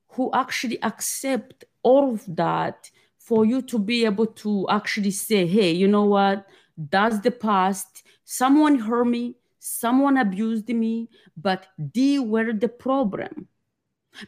who 0.10 0.30
actually 0.34 0.82
accept 0.84 1.65
all 1.82 2.13
of 2.13 2.24
that 2.36 2.89
for 3.18 3.46
you 3.46 3.62
to 3.62 3.80
be 3.80 4.06
able 4.06 4.27
to 4.27 4.68
actually 4.70 5.12
say, 5.12 5.46
hey, 5.46 5.72
you 5.72 5.88
know 5.88 6.03
what? 6.03 6.46
That's 6.77 7.20
the 7.20 7.32
past. 7.32 8.03
Someone 8.25 8.80
hurt 8.80 9.06
me, 9.06 9.36
someone 9.60 10.18
abused 10.18 10.70
me, 10.70 11.10
but 11.38 11.68
they 11.77 12.20
were 12.20 12.53
the 12.53 12.68
problem. 12.68 13.48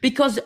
Because, 0.02 0.40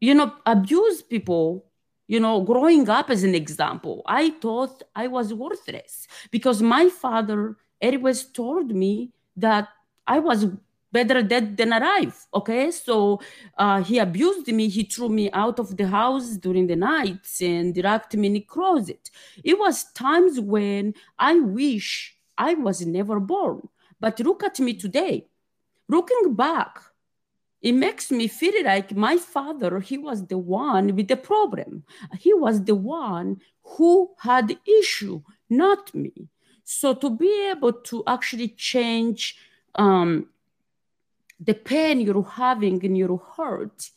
you 0.00 0.14
know, 0.14 0.32
abused 0.46 1.08
people, 1.10 1.66
you 2.08 2.18
know, 2.18 2.40
growing 2.40 2.88
up 2.88 3.10
as 3.10 3.22
an 3.22 3.34
example, 3.34 4.02
I 4.06 4.30
thought 4.30 4.82
I 4.96 5.06
was 5.06 5.32
worthless 5.32 6.08
because 6.30 6.62
my 6.62 6.88
father 6.88 7.56
always 7.82 8.24
told 8.24 8.74
me 8.74 9.12
that 9.36 9.68
I 10.06 10.18
was 10.18 10.46
better 10.90 11.22
dead 11.22 11.56
than 11.56 11.72
alive. 11.72 12.26
Okay, 12.32 12.70
so 12.70 13.20
uh, 13.58 13.82
he 13.82 13.98
abused 13.98 14.48
me. 14.48 14.68
He 14.68 14.84
threw 14.84 15.10
me 15.10 15.30
out 15.32 15.58
of 15.58 15.76
the 15.76 15.86
house 15.86 16.36
during 16.36 16.66
the 16.66 16.76
nights 16.76 17.42
and 17.42 17.76
locked 17.76 18.16
me 18.16 18.28
in 18.28 18.32
the 18.34 18.40
closet. 18.40 19.10
It 19.44 19.58
was 19.58 19.92
times 19.92 20.40
when 20.40 20.94
I 21.18 21.38
wish 21.40 22.16
I 22.38 22.54
was 22.54 22.84
never 22.86 23.20
born. 23.20 23.68
But 24.00 24.18
look 24.20 24.42
at 24.44 24.58
me 24.60 24.74
today. 24.74 25.26
Looking 25.88 26.34
back, 26.34 26.80
it 27.60 27.72
makes 27.72 28.10
me 28.10 28.28
feel 28.28 28.64
like 28.64 28.94
my 28.94 29.16
father 29.16 29.80
he 29.80 29.98
was 29.98 30.26
the 30.26 30.38
one 30.38 30.94
with 30.94 31.08
the 31.08 31.16
problem. 31.16 31.84
He 32.18 32.32
was 32.32 32.64
the 32.64 32.74
one 32.74 33.40
who 33.62 34.10
had 34.18 34.58
issue 34.80 35.22
not 35.50 35.94
me. 35.94 36.28
So 36.64 36.94
to 36.94 37.10
be 37.10 37.50
able 37.50 37.72
to 37.72 38.04
actually 38.06 38.48
change 38.48 39.36
um, 39.74 40.26
the 41.40 41.54
pain 41.54 42.00
you're 42.00 42.22
having 42.22 42.82
in 42.82 42.94
your 42.94 43.18
heart, 43.18 43.90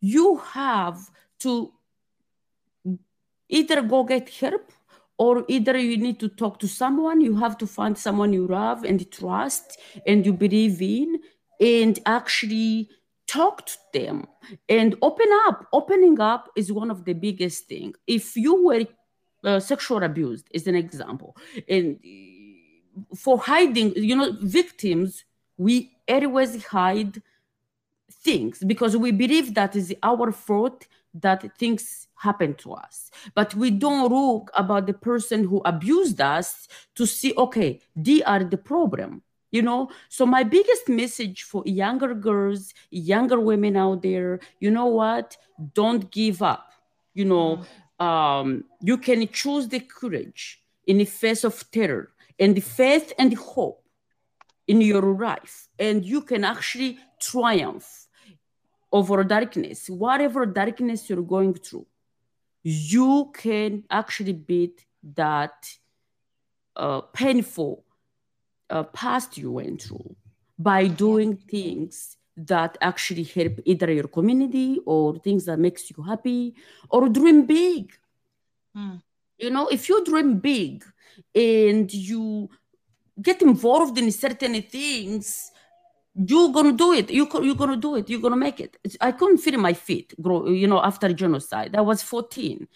you 0.00 0.36
have 0.38 0.98
to 1.40 1.72
either 3.48 3.82
go 3.82 4.04
get 4.04 4.28
help 4.28 4.70
or 5.18 5.44
either 5.48 5.76
you 5.78 5.96
need 5.96 6.20
to 6.20 6.28
talk 6.28 6.58
to 6.60 6.68
someone. 6.68 7.20
You 7.20 7.36
have 7.36 7.56
to 7.58 7.66
find 7.66 7.96
someone 7.96 8.32
you 8.32 8.46
love 8.46 8.84
and 8.84 9.10
trust 9.10 9.78
and 10.06 10.24
you 10.24 10.32
believe 10.32 10.80
in 10.82 11.20
and 11.60 11.98
actually 12.06 12.88
talk 13.30 13.66
to 13.66 13.76
them 13.92 14.26
and 14.68 14.96
open 15.02 15.28
up. 15.46 15.66
Opening 15.72 16.20
up 16.20 16.50
is 16.56 16.72
one 16.72 16.90
of 16.90 17.04
the 17.04 17.12
biggest 17.12 17.66
thing. 17.68 17.94
If 18.06 18.36
you 18.36 18.64
were 18.66 18.86
uh, 19.44 19.60
sexual 19.60 20.02
abused 20.02 20.46
is 20.50 20.66
an 20.66 20.74
example. 20.74 21.36
And 21.68 21.98
for 23.16 23.38
hiding 23.38 23.92
you 23.96 24.16
know 24.16 24.36
victims 24.42 25.24
we 25.56 25.92
always 26.08 26.64
hide 26.64 27.22
things 28.24 28.58
because 28.66 28.96
we 28.96 29.12
believe 29.12 29.54
that 29.54 29.76
is 29.76 29.94
our 30.02 30.32
fault 30.32 30.86
that 31.14 31.40
things 31.58 32.08
happen 32.16 32.54
to 32.54 32.72
us. 32.72 33.10
But 33.34 33.54
we 33.54 33.70
don't 33.70 34.10
look 34.12 34.50
about 34.54 34.86
the 34.86 34.92
person 34.92 35.44
who 35.44 35.62
abused 35.64 36.20
us 36.20 36.68
to 36.96 37.06
see 37.06 37.32
okay 37.36 37.80
they 37.96 38.22
are 38.24 38.44
the 38.44 38.58
problem 38.58 39.22
you 39.50 39.62
know? 39.62 39.90
So 40.08 40.26
my 40.26 40.42
biggest 40.42 40.88
message 40.88 41.42
for 41.42 41.62
younger 41.66 42.14
girls 42.14 42.72
younger 42.90 43.40
women 43.40 43.76
out 43.76 44.02
there 44.02 44.40
you 44.60 44.70
know 44.70 44.86
what? 44.86 45.36
Don't 45.74 46.10
give 46.10 46.42
up. 46.42 46.72
You 47.14 47.24
know 47.24 47.56
mm-hmm. 47.56 48.06
um, 48.06 48.64
you 48.82 48.96
can 48.96 49.26
choose 49.28 49.68
the 49.68 49.80
courage 49.80 50.62
in 50.86 50.98
the 50.98 51.04
face 51.04 51.44
of 51.44 51.70
terror 51.70 52.10
and 52.38 52.56
the 52.56 52.60
faith 52.60 53.12
and 53.18 53.32
the 53.32 53.36
hope 53.36 53.84
in 54.66 54.80
your 54.80 55.02
life 55.02 55.68
and 55.78 56.04
you 56.04 56.20
can 56.22 56.44
actually 56.44 56.98
triumph 57.20 58.06
over 58.92 59.22
darkness 59.24 59.90
whatever 59.90 60.46
darkness 60.46 61.08
you're 61.08 61.22
going 61.22 61.54
through. 61.54 61.86
You 62.62 63.32
can 63.34 63.84
actually 63.90 64.34
beat 64.34 64.84
that 65.14 65.68
uh, 66.76 67.00
painful 67.00 67.84
uh, 68.70 68.84
past 68.84 69.36
you 69.36 69.52
went 69.52 69.82
through 69.82 70.16
by 70.58 70.86
doing 70.86 71.36
things 71.36 72.16
that 72.36 72.78
actually 72.80 73.24
help 73.24 73.60
either 73.64 73.92
your 73.92 74.08
community 74.08 74.78
or 74.86 75.16
things 75.18 75.44
that 75.44 75.58
makes 75.58 75.90
you 75.90 76.02
happy 76.02 76.54
or 76.88 77.08
dream 77.08 77.46
big. 77.46 77.92
Mm. 78.76 79.02
you 79.36 79.50
know 79.50 79.66
if 79.76 79.88
you 79.88 79.96
dream 80.04 80.38
big 80.38 80.84
and 81.34 81.92
you 81.92 82.48
get 83.20 83.42
involved 83.42 83.98
in 83.98 84.12
certain 84.12 84.62
things 84.62 85.50
you're 86.14 86.52
gonna 86.52 86.72
do 86.72 86.92
it. 86.92 87.10
You 87.10 87.28
you're 87.42 87.54
gonna 87.54 87.76
do 87.76 87.96
it. 87.96 88.10
You're 88.10 88.20
gonna 88.20 88.36
make 88.36 88.60
it. 88.60 88.76
I 89.00 89.12
couldn't 89.12 89.38
feel 89.38 89.58
my 89.58 89.72
feet 89.72 90.14
grow 90.20 90.48
you 90.48 90.66
know 90.66 90.80
after 90.82 91.12
genocide. 91.12 91.74
I 91.76 91.80
was 91.80 92.02
14 92.02 92.66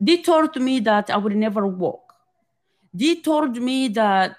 they 0.00 0.18
told 0.18 0.54
me 0.56 0.80
that 0.80 1.10
i 1.10 1.16
would 1.16 1.36
never 1.36 1.66
walk. 1.66 2.14
They 2.92 3.16
told 3.16 3.56
me 3.56 3.88
that 3.88 4.36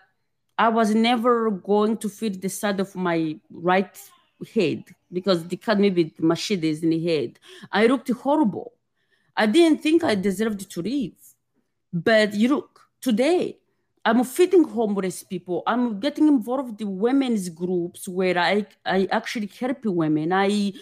i 0.57 0.69
was 0.69 0.93
never 0.93 1.49
going 1.51 1.97
to 1.97 2.09
feel 2.09 2.31
the 2.31 2.49
side 2.49 2.79
of 2.79 2.95
my 2.95 3.37
right 3.51 3.97
head 4.53 4.83
because 5.11 5.47
they 5.47 5.55
cut 5.55 5.79
me 5.79 5.89
with 5.89 6.19
machetes 6.19 6.83
in 6.83 6.89
the 6.89 7.03
head 7.03 7.39
i 7.71 7.85
looked 7.85 8.11
horrible 8.11 8.73
i 9.35 9.45
didn't 9.45 9.81
think 9.81 10.03
i 10.03 10.15
deserved 10.15 10.69
to 10.69 10.81
live 10.81 11.13
but 11.93 12.33
you 12.33 12.49
look 12.49 12.81
today 13.01 13.57
I'm 14.07 14.23
feeding 14.23 14.63
homeless 14.63 15.23
people. 15.23 15.63
I'm 15.65 15.99
getting 15.99 16.27
involved 16.27 16.79
in 16.79 16.99
women's 16.99 17.49
groups 17.49 18.07
where 18.07 18.37
I, 18.37 18.67
I 18.85 19.07
actually 19.11 19.47
help 19.59 19.83
women. 19.83 20.31
I 20.31 20.73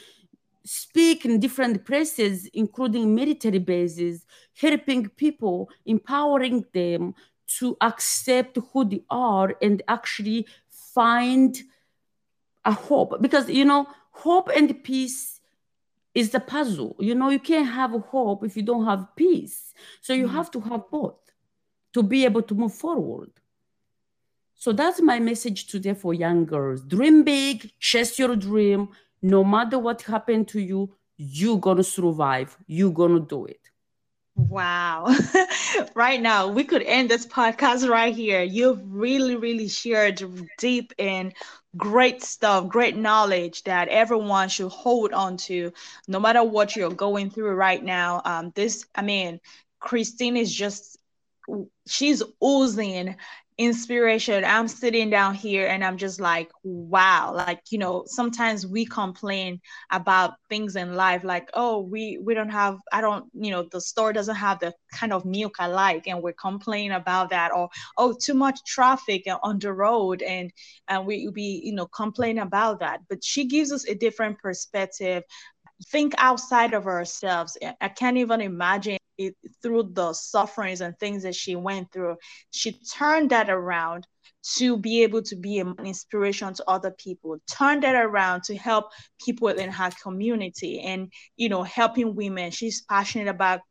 speak 0.65 1.23
in 1.23 1.39
different 1.39 1.85
places, 1.85 2.47
including 2.53 3.15
military 3.15 3.59
bases, 3.59 4.25
helping 4.59 5.07
people, 5.09 5.69
empowering 5.85 6.65
them 6.73 7.15
to 7.59 7.77
accept 7.81 8.57
who 8.71 8.85
they 8.85 9.03
are 9.09 9.55
and 9.61 9.81
actually 9.87 10.47
find 10.69 11.57
a 12.65 12.71
hope. 12.71 13.21
Because, 13.21 13.49
you 13.49 13.65
know, 13.65 13.87
hope 14.11 14.49
and 14.55 14.83
peace 14.83 15.39
is 16.13 16.29
the 16.29 16.39
puzzle. 16.39 16.95
You 16.99 17.15
know, 17.15 17.29
you 17.29 17.39
can't 17.39 17.67
have 17.67 17.91
hope 17.91 18.43
if 18.43 18.55
you 18.55 18.63
don't 18.63 18.85
have 18.85 19.07
peace. 19.15 19.73
So 20.01 20.13
you 20.13 20.27
mm-hmm. 20.27 20.35
have 20.35 20.51
to 20.51 20.59
have 20.61 20.89
both 20.89 21.19
to 21.93 22.03
be 22.03 22.25
able 22.25 22.41
to 22.43 22.55
move 22.55 22.73
forward. 22.73 23.31
So 24.55 24.71
that's 24.71 25.01
my 25.01 25.19
message 25.19 25.67
today 25.67 25.93
for 25.93 26.13
young 26.13 26.45
girls. 26.45 26.83
Dream 26.83 27.23
big, 27.23 27.71
chase 27.79 28.17
your 28.17 28.35
dream. 28.35 28.89
No 29.21 29.43
matter 29.43 29.77
what 29.79 30.01
happened 30.03 30.47
to 30.49 30.59
you, 30.59 30.95
you're 31.17 31.59
gonna 31.59 31.83
survive. 31.83 32.57
You're 32.67 32.93
gonna 32.93 33.19
do 33.19 33.45
it. 33.45 33.69
Wow. 34.35 35.15
right 35.95 36.19
now, 36.21 36.47
we 36.47 36.63
could 36.63 36.81
end 36.81 37.09
this 37.09 37.25
podcast 37.25 37.87
right 37.87 38.13
here. 38.15 38.41
You've 38.41 38.81
really, 38.85 39.35
really 39.35 39.67
shared 39.67 40.21
deep 40.57 40.91
and 40.97 41.33
great 41.77 42.23
stuff, 42.23 42.67
great 42.67 42.97
knowledge 42.97 43.63
that 43.63 43.89
everyone 43.89 44.49
should 44.49 44.71
hold 44.71 45.13
on 45.13 45.37
to, 45.37 45.71
no 46.07 46.19
matter 46.19 46.43
what 46.43 46.75
you're 46.75 46.89
going 46.91 47.29
through 47.29 47.53
right 47.53 47.83
now. 47.83 48.21
Um, 48.25 48.51
this, 48.55 48.85
I 48.95 49.03
mean, 49.03 49.39
Christine 49.79 50.37
is 50.37 50.53
just 50.53 50.97
she's 51.87 52.23
oozing 52.43 53.15
inspiration. 53.57 54.43
I'm 54.43 54.67
sitting 54.67 55.09
down 55.09 55.35
here 55.35 55.67
and 55.67 55.83
I'm 55.83 55.97
just 55.97 56.19
like, 56.19 56.51
wow. 56.63 57.33
Like, 57.33 57.61
you 57.69 57.77
know, 57.77 58.03
sometimes 58.07 58.65
we 58.65 58.85
complain 58.85 59.61
about 59.91 60.33
things 60.49 60.75
in 60.75 60.95
life, 60.95 61.23
like, 61.23 61.49
oh, 61.53 61.79
we 61.79 62.17
we 62.23 62.33
don't 62.33 62.49
have, 62.49 62.77
I 62.91 63.01
don't, 63.01 63.25
you 63.33 63.51
know, 63.51 63.67
the 63.71 63.81
store 63.81 64.13
doesn't 64.13 64.35
have 64.35 64.59
the 64.59 64.73
kind 64.91 65.13
of 65.13 65.25
milk 65.25 65.55
I 65.59 65.67
like, 65.67 66.07
and 66.07 66.21
we're 66.21 66.33
complaining 66.33 66.91
about 66.91 67.29
that, 67.29 67.51
or 67.53 67.69
oh, 67.97 68.13
too 68.19 68.33
much 68.33 68.59
traffic 68.65 69.25
on 69.43 69.59
the 69.59 69.73
road, 69.73 70.21
and 70.21 70.51
and 70.87 71.05
we 71.05 71.29
be, 71.31 71.61
you 71.63 71.73
know, 71.73 71.87
complain 71.87 72.39
about 72.39 72.79
that. 72.79 73.01
But 73.09 73.23
she 73.23 73.45
gives 73.45 73.71
us 73.71 73.87
a 73.87 73.95
different 73.95 74.39
perspective. 74.39 75.23
Think 75.91 76.13
outside 76.17 76.73
of 76.73 76.87
ourselves. 76.87 77.57
I 77.81 77.89
can't 77.89 78.17
even 78.17 78.41
imagine 78.41 78.97
it, 79.17 79.35
through 79.61 79.91
the 79.93 80.13
sufferings 80.13 80.81
and 80.81 80.97
things 80.97 81.23
that 81.23 81.35
she 81.35 81.55
went 81.55 81.91
through, 81.91 82.17
she 82.51 82.79
turned 82.91 83.29
that 83.31 83.49
around 83.49 84.07
to 84.55 84.77
be 84.77 85.03
able 85.03 85.21
to 85.21 85.35
be 85.35 85.59
an 85.59 85.73
inspiration 85.85 86.53
to 86.53 86.63
other 86.67 86.91
people 86.91 87.37
turn 87.49 87.79
that 87.79 87.95
around 87.95 88.43
to 88.43 88.55
help 88.57 88.85
people 89.23 89.47
in 89.47 89.71
her 89.71 89.89
community 90.01 90.81
and 90.81 91.11
you 91.37 91.49
know 91.49 91.63
helping 91.63 92.15
women. 92.15 92.51
She's 92.51 92.81
passionate 92.81 93.29
about 93.29 93.61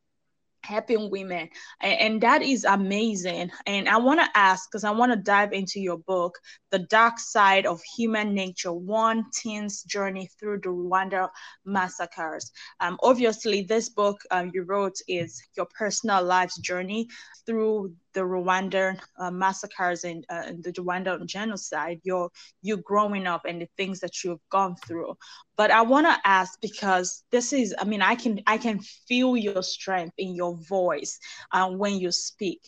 helping 0.65 1.11
women. 1.11 1.49
And, 1.81 2.01
and, 2.01 2.23
that 2.23 2.43
is 2.43 2.65
amazing. 2.65 3.51
And 3.67 3.89
i 3.89 3.97
want 3.97 4.21
to 4.21 4.39
ask 4.39 4.71
because 4.71 4.85
i 4.85 4.91
want 4.91 5.13
to 5.13 5.17
dive 5.17 5.53
into 5.53 5.81
your 5.81 5.99
book 5.99 6.39
the 6.71 6.79
dark 6.79 7.19
side 7.19 7.67
of 7.67 7.81
human 7.97 8.35
nature 8.35 8.73
one 8.73 9.25
teen's 9.33 9.83
journey 9.83 10.29
through 10.39 10.61
the 10.61 10.69
rwanda 10.69 11.29
massacres. 11.65 12.53
Um, 12.81 12.99
obviously 13.03 13.63
this 13.63 13.89
book 13.89 14.21
um, 14.31 14.51
you 14.55 14.63
wrote 14.63 14.97
is 15.09 15.43
your 15.57 15.67
personal 15.79 16.23
life's 16.23 16.59
journey 16.59 17.09
through 17.47 17.95
the 18.15 18.21
Rwandan 18.21 19.01
uh, 19.19 19.31
massacres 19.31 20.05
and, 20.05 20.25
uh, 20.31 20.43
and 20.47 20.63
the 20.63 20.73
Rwandan 20.73 21.27
genocide, 21.27 22.01
you're 22.03 22.31
you 22.63 22.77
growing 22.79 23.27
up 23.27 23.43
and 23.47 23.61
the 23.61 23.69
things 23.77 24.01
that 24.01 24.23
you've 24.23 24.47
gone 24.51 24.77
through. 24.87 25.17
But 25.57 25.71
I 25.71 25.83
want 25.83 26.07
to 26.07 26.17
ask 26.25 26.61
because 26.61 27.25
this 27.31 27.53
is, 27.53 27.75
I 27.79 27.85
mean, 27.85 28.03
I 28.03 28.15
can 28.15 28.41
I 28.47 28.59
can 28.59 28.81
feel 28.81 29.37
your 29.37 29.63
strength 29.63 30.15
in 30.19 30.35
your 30.35 30.57
voice 30.57 31.19
uh, 31.53 31.71
when 31.71 31.99
you 31.99 32.11
speak. 32.11 32.61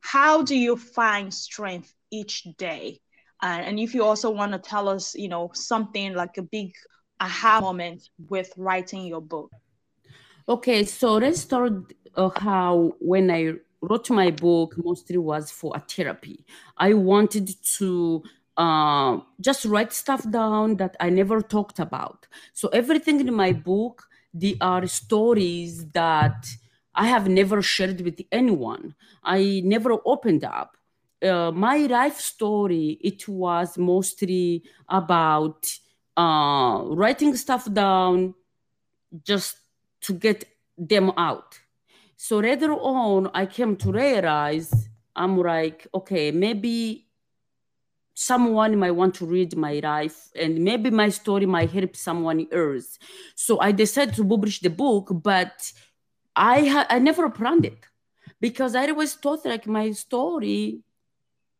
How 0.00 0.42
do 0.42 0.56
you 0.56 0.76
find 0.76 1.32
strength 1.32 1.92
each 2.10 2.46
day? 2.58 3.00
Uh, 3.42 3.60
and 3.64 3.78
if 3.78 3.94
you 3.94 4.02
also 4.04 4.30
want 4.30 4.52
to 4.52 4.58
tell 4.58 4.88
us, 4.88 5.14
you 5.14 5.28
know, 5.28 5.50
something 5.52 6.14
like 6.14 6.38
a 6.38 6.42
big 6.42 6.72
aha 7.20 7.60
moment 7.60 8.08
with 8.28 8.50
writing 8.56 9.04
your 9.06 9.20
book. 9.20 9.50
Okay, 10.48 10.84
so 10.84 11.14
let's 11.14 11.40
start 11.40 11.72
uh, 12.14 12.30
how 12.36 12.94
when 13.00 13.30
I 13.30 13.54
wrote 13.88 14.10
my 14.10 14.30
book 14.30 14.74
mostly 14.76 15.18
was 15.18 15.50
for 15.50 15.72
a 15.76 15.80
therapy. 15.80 16.44
I 16.76 16.94
wanted 16.94 17.50
to 17.78 18.22
uh, 18.56 19.18
just 19.40 19.64
write 19.64 19.92
stuff 19.92 20.28
down 20.30 20.76
that 20.76 20.96
I 21.00 21.10
never 21.10 21.40
talked 21.40 21.78
about. 21.78 22.26
So 22.52 22.68
everything 22.68 23.20
in 23.20 23.32
my 23.34 23.52
book, 23.52 24.08
they 24.32 24.56
are 24.60 24.86
stories 24.86 25.86
that 25.92 26.46
I 26.94 27.06
have 27.06 27.28
never 27.28 27.60
shared 27.62 28.00
with 28.00 28.20
anyone. 28.32 28.94
I 29.22 29.60
never 29.64 29.98
opened 30.04 30.44
up. 30.44 30.76
Uh, 31.22 31.50
my 31.52 31.78
life 31.78 32.18
story, 32.18 32.98
it 33.02 33.28
was 33.28 33.78
mostly 33.78 34.62
about 34.88 35.70
uh, 36.16 36.82
writing 36.86 37.36
stuff 37.36 37.70
down 37.72 38.34
just 39.22 39.58
to 40.02 40.12
get 40.14 40.44
them 40.78 41.12
out. 41.16 41.58
So 42.16 42.38
later 42.38 42.72
on, 42.72 43.30
I 43.34 43.46
came 43.46 43.76
to 43.76 43.92
realize 43.92 44.88
I'm 45.14 45.36
like, 45.38 45.86
okay, 45.94 46.30
maybe 46.30 47.06
someone 48.14 48.76
might 48.78 48.92
want 48.92 49.14
to 49.14 49.26
read 49.26 49.54
my 49.56 49.78
life 49.82 50.30
and 50.34 50.64
maybe 50.64 50.90
my 50.90 51.10
story 51.10 51.44
might 51.44 51.70
help 51.70 51.94
someone 51.94 52.46
else. 52.50 52.98
So 53.34 53.60
I 53.60 53.72
decided 53.72 54.14
to 54.14 54.24
publish 54.24 54.60
the 54.60 54.70
book, 54.70 55.10
but 55.22 55.72
I 56.34 56.66
ha- 56.66 56.86
I 56.88 56.98
never 56.98 57.28
planned 57.28 57.66
it 57.66 57.78
because 58.40 58.74
I 58.74 58.86
always 58.88 59.14
thought 59.14 59.44
like 59.44 59.66
my 59.66 59.90
story 59.92 60.80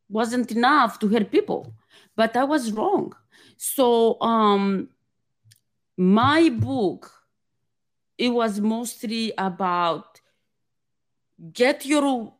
wasn't 0.08 0.52
enough 0.52 0.98
to 1.00 1.08
help 1.08 1.30
people, 1.30 1.74
but 2.16 2.36
I 2.36 2.44
was 2.44 2.72
wrong. 2.72 3.14
So 3.58 4.20
um, 4.20 4.88
my 5.96 6.48
book, 6.48 7.10
it 8.18 8.30
was 8.30 8.60
mostly 8.60 9.32
about 9.36 10.15
get 11.52 11.84
your 11.86 12.34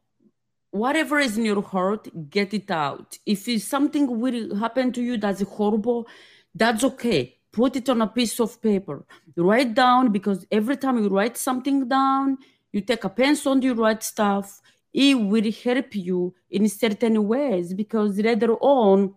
whatever 0.71 1.19
is 1.19 1.39
in 1.39 1.45
your 1.45 1.63
heart, 1.63 2.09
get 2.31 2.53
it 2.53 2.71
out. 2.71 3.19
If 3.25 3.63
something 3.63 4.21
will 4.21 4.57
happen 4.57 4.93
to 4.93 5.03
you 5.03 5.17
that's 5.17 5.43
horrible, 5.43 6.07
that's 6.55 6.85
okay. 6.85 7.39
Put 7.53 7.77
it 7.77 7.89
on 7.89 8.03
a 8.03 8.07
piece 8.07 8.39
of 8.41 8.61
paper. 8.61 9.07
Write 9.37 9.75
down 9.75 10.13
because 10.13 10.47
every 10.51 10.77
time 10.77 10.99
you 10.99 11.09
write 11.09 11.37
something 11.37 11.89
down, 11.89 12.39
you 12.73 12.83
take 12.83 13.05
a 13.05 13.09
pencil 13.09 13.53
and 13.53 13.65
you 13.65 13.75
write 13.75 14.03
stuff. 14.03 14.61
It 14.93 15.15
will 15.15 15.51
help 15.65 15.95
you 15.95 16.35
in 16.51 16.69
certain 16.69 17.27
ways 17.27 17.73
because 17.73 18.19
later 18.19 18.55
on 18.61 19.15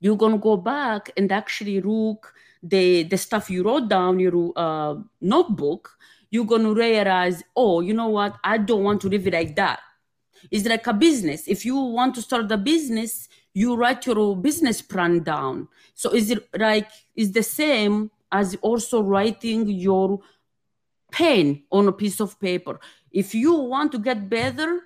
you're 0.00 0.16
gonna 0.16 0.38
go 0.38 0.56
back 0.56 1.10
and 1.16 1.30
actually 1.30 1.80
look 1.80 2.34
the 2.62 3.04
the 3.04 3.16
stuff 3.16 3.50
you 3.50 3.62
wrote 3.62 3.88
down 3.88 4.18
your 4.18 4.52
uh, 4.56 4.94
notebook 5.20 5.96
you're 6.30 6.46
gonna 6.46 6.72
realize 6.72 7.42
oh 7.56 7.80
you 7.80 7.94
know 7.94 8.08
what? 8.08 8.36
I 8.44 8.58
don't 8.58 8.84
want 8.84 9.00
to 9.02 9.08
live 9.08 9.26
it 9.26 9.34
like 9.34 9.56
that. 9.56 9.80
It's 10.50 10.66
like 10.66 10.86
a 10.86 10.92
business. 10.92 11.46
If 11.46 11.64
you 11.64 11.76
want 11.76 12.14
to 12.16 12.22
start 12.22 12.50
a 12.50 12.56
business 12.56 13.28
you 13.52 13.74
write 13.74 14.06
your 14.06 14.36
business 14.36 14.80
plan 14.80 15.24
down. 15.24 15.66
So 15.94 16.10
is 16.14 16.30
it 16.30 16.48
like 16.58 16.88
is 17.16 17.32
the 17.32 17.42
same 17.42 18.10
as 18.30 18.56
also 18.62 19.02
writing 19.02 19.68
your 19.68 20.20
pain 21.10 21.64
on 21.72 21.88
a 21.88 21.92
piece 21.92 22.20
of 22.20 22.38
paper? 22.40 22.78
If 23.10 23.34
you 23.34 23.54
want 23.54 23.92
to 23.92 23.98
get 23.98 24.28
better 24.30 24.82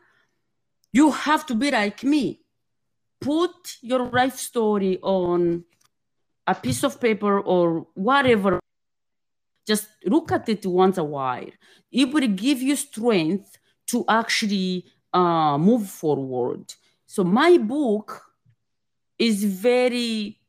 you 0.94 1.10
have 1.10 1.44
to 1.46 1.56
be 1.56 1.72
like 1.72 2.04
me. 2.04 2.40
Put 3.20 3.78
your 3.82 4.06
life 4.10 4.36
story 4.36 5.00
on 5.02 5.64
a 6.46 6.54
piece 6.54 6.84
of 6.84 7.00
paper 7.00 7.40
or 7.40 7.88
whatever 7.94 8.60
just 9.66 9.88
look 10.04 10.32
at 10.32 10.48
it 10.48 10.66
once 10.66 10.98
a 10.98 11.04
while. 11.04 11.50
It 11.90 12.12
will 12.12 12.28
give 12.28 12.60
you 12.60 12.76
strength 12.76 13.58
to 13.88 14.04
actually 14.08 14.86
uh, 15.12 15.58
move 15.58 15.88
forward. 15.88 16.72
So 17.06 17.24
my 17.24 17.58
book 17.58 18.22
is 19.18 19.44
very 19.44 20.40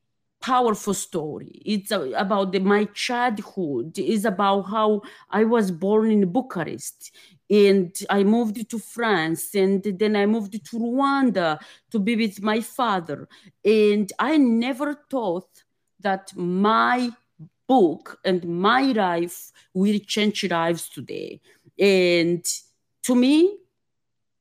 powerful 0.42 0.94
story. 0.94 1.62
It's 1.66 1.92
about 1.92 2.52
the, 2.52 2.60
my 2.60 2.86
childhood. 2.94 3.98
It's 3.98 4.26
about 4.26 4.64
how 4.64 5.02
i 5.30 5.44
was 5.44 5.72
born 5.72 6.12
in 6.12 6.32
bucharest. 6.32 7.12
And 7.50 7.96
I 8.10 8.24
moved 8.24 8.70
to 8.70 8.80
France 8.80 9.54
and 9.56 9.84
then 9.84 10.16
I 10.16 10.26
moved 10.26 10.54
to 10.54 10.78
Rwanda 10.78 11.60
to 11.92 12.00
be 12.00 12.16
with 12.16 12.42
my 12.42 12.62
father. 12.62 13.28
And 13.64 14.12
I 14.20 14.38
never 14.38 14.96
thought 15.10 15.50
that 16.00 16.32
my 16.36 17.12
book 17.68 18.20
and 18.24 18.44
my 18.46 18.84
life 18.92 19.52
will 19.74 20.00
change 20.00 20.44
lives 20.50 20.90
today. 20.90 21.42
And 21.80 22.46
to 23.04 23.16
me, 23.16 23.58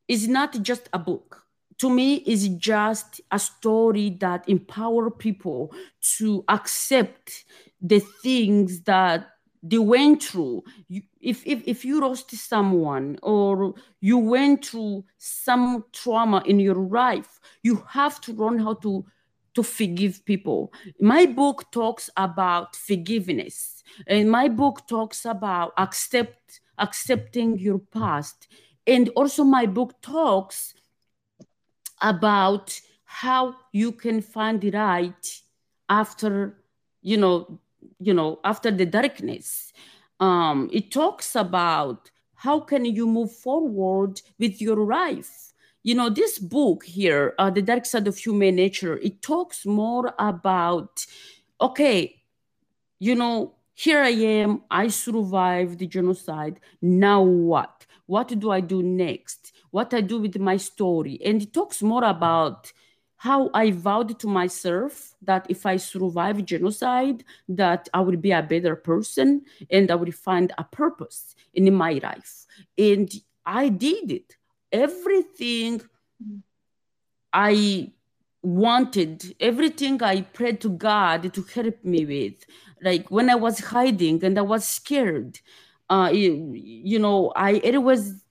it's 0.09 0.27
not 0.27 0.61
just 0.63 0.89
a 0.93 0.99
book. 0.99 1.43
To 1.79 1.91
me, 1.91 2.17
it's 2.17 2.47
just 2.49 3.21
a 3.31 3.39
story 3.39 4.11
that 4.21 4.49
empower 4.49 5.11
people 5.11 5.75
to 6.19 6.45
accept 6.49 7.45
the 7.81 8.01
things 8.23 8.83
that 8.83 9.35
they 9.65 9.79
went 9.79 10.23
through 10.23 10.63
if, 11.21 11.43
if 11.47 11.63
if 11.67 11.85
you 11.85 12.01
lost 12.01 12.31
someone 12.33 13.19
or 13.23 13.75
you 14.01 14.19
went 14.19 14.67
through 14.67 15.03
some 15.17 15.85
trauma 15.91 16.43
in 16.45 16.61
your 16.61 16.75
life 16.75 17.41
you 17.63 17.83
have 17.89 18.21
to 18.21 18.33
learn 18.35 18.59
how 18.59 18.75
to 18.75 19.05
to 19.55 19.63
forgive 19.63 20.25
people. 20.25 20.73
My 21.01 21.27
book 21.27 21.71
talks 21.71 22.11
about 22.17 22.77
forgiveness 22.77 23.83
and 24.07 24.31
my 24.31 24.49
book 24.49 24.87
talks 24.87 25.25
about 25.25 25.73
accept 25.77 26.61
accepting 26.79 27.59
your 27.59 27.79
past. 27.79 28.49
And 28.87 29.09
also 29.11 29.45
my 29.45 29.67
book 29.67 30.01
talks 30.03 30.75
about 32.01 32.81
how 33.05 33.55
you 33.73 33.93
can 33.93 34.21
find 34.21 34.61
the 34.61 34.71
right 34.71 35.41
after 35.89 36.59
you 37.03 37.17
know 37.17 37.61
you 38.01 38.13
know 38.13 38.41
after 38.45 38.71
the 38.71 38.87
darkness. 38.87 39.73
Um, 40.21 40.71
it 40.73 40.91
talks 40.91 41.35
about 41.37 42.11
how 42.35 42.61
can 42.61 42.85
you 42.85 43.07
move 43.07 43.33
forward 43.33 44.21
with 44.39 44.61
your 44.61 44.77
life 44.77 45.54
you 45.85 45.95
know 45.95 46.11
this 46.11 46.39
book 46.39 46.85
here 46.85 47.35
uh, 47.39 47.51
the 47.51 47.63
dark 47.63 47.87
side 47.87 48.09
of 48.09 48.17
human 48.19 48.57
nature 48.57 48.97
it 48.99 49.23
talks 49.23 49.65
more 49.65 50.13
about 50.19 51.07
okay 51.61 52.23
you 52.99 53.15
know 53.15 53.55
here 53.75 54.01
i 54.01 54.11
am 54.11 54.63
i 54.71 54.89
survived 54.89 55.79
the 55.79 55.87
genocide 55.87 56.59
now 56.83 57.23
what 57.23 57.87
what 58.07 58.29
do 58.41 58.51
i 58.51 58.61
do 58.61 58.83
next 58.83 59.53
what 59.71 59.95
i 59.95 60.01
do 60.01 60.19
with 60.19 60.39
my 60.39 60.57
story 60.57 61.21
and 61.25 61.43
it 61.43 61.53
talks 61.53 61.83
more 61.83 62.05
about 62.05 62.73
how 63.17 63.49
I 63.55 63.71
vowed 63.71 64.19
to 64.21 64.27
myself 64.27 65.15
that 65.23 65.47
if 65.49 65.65
I 65.65 65.79
survive 65.79 66.45
genocide, 66.45 67.25
that 67.49 67.89
I 67.95 68.01
will 68.01 68.19
be 68.19 68.33
a 68.33 68.43
better 68.43 68.77
person 68.77 69.47
and 69.71 69.91
I 69.91 69.95
will 69.95 70.13
find 70.13 70.53
a 70.59 70.65
purpose 70.65 71.35
in 71.55 71.73
my 71.73 71.93
life. 72.03 72.45
And 72.77 73.11
I 73.47 73.71
did 73.71 74.11
it. 74.11 74.37
Everything 74.75 75.81
I 77.33 77.93
wanted, 78.43 79.35
everything 79.41 80.03
I 80.03 80.23
prayed 80.23 80.61
to 80.63 80.69
God 80.69 81.33
to 81.33 81.43
help 81.43 81.85
me 81.85 82.05
with, 82.05 82.45
like 82.83 83.11
when 83.11 83.31
I 83.31 83.37
was 83.37 83.61
hiding 83.61 84.25
and 84.25 84.39
I 84.39 84.43
was 84.43 84.67
scared, 84.67 85.39
uh, 85.89 86.11
you, 86.13 86.53
you 86.55 86.99
know, 86.99 87.33
I 87.37 87.61
always 87.61 88.25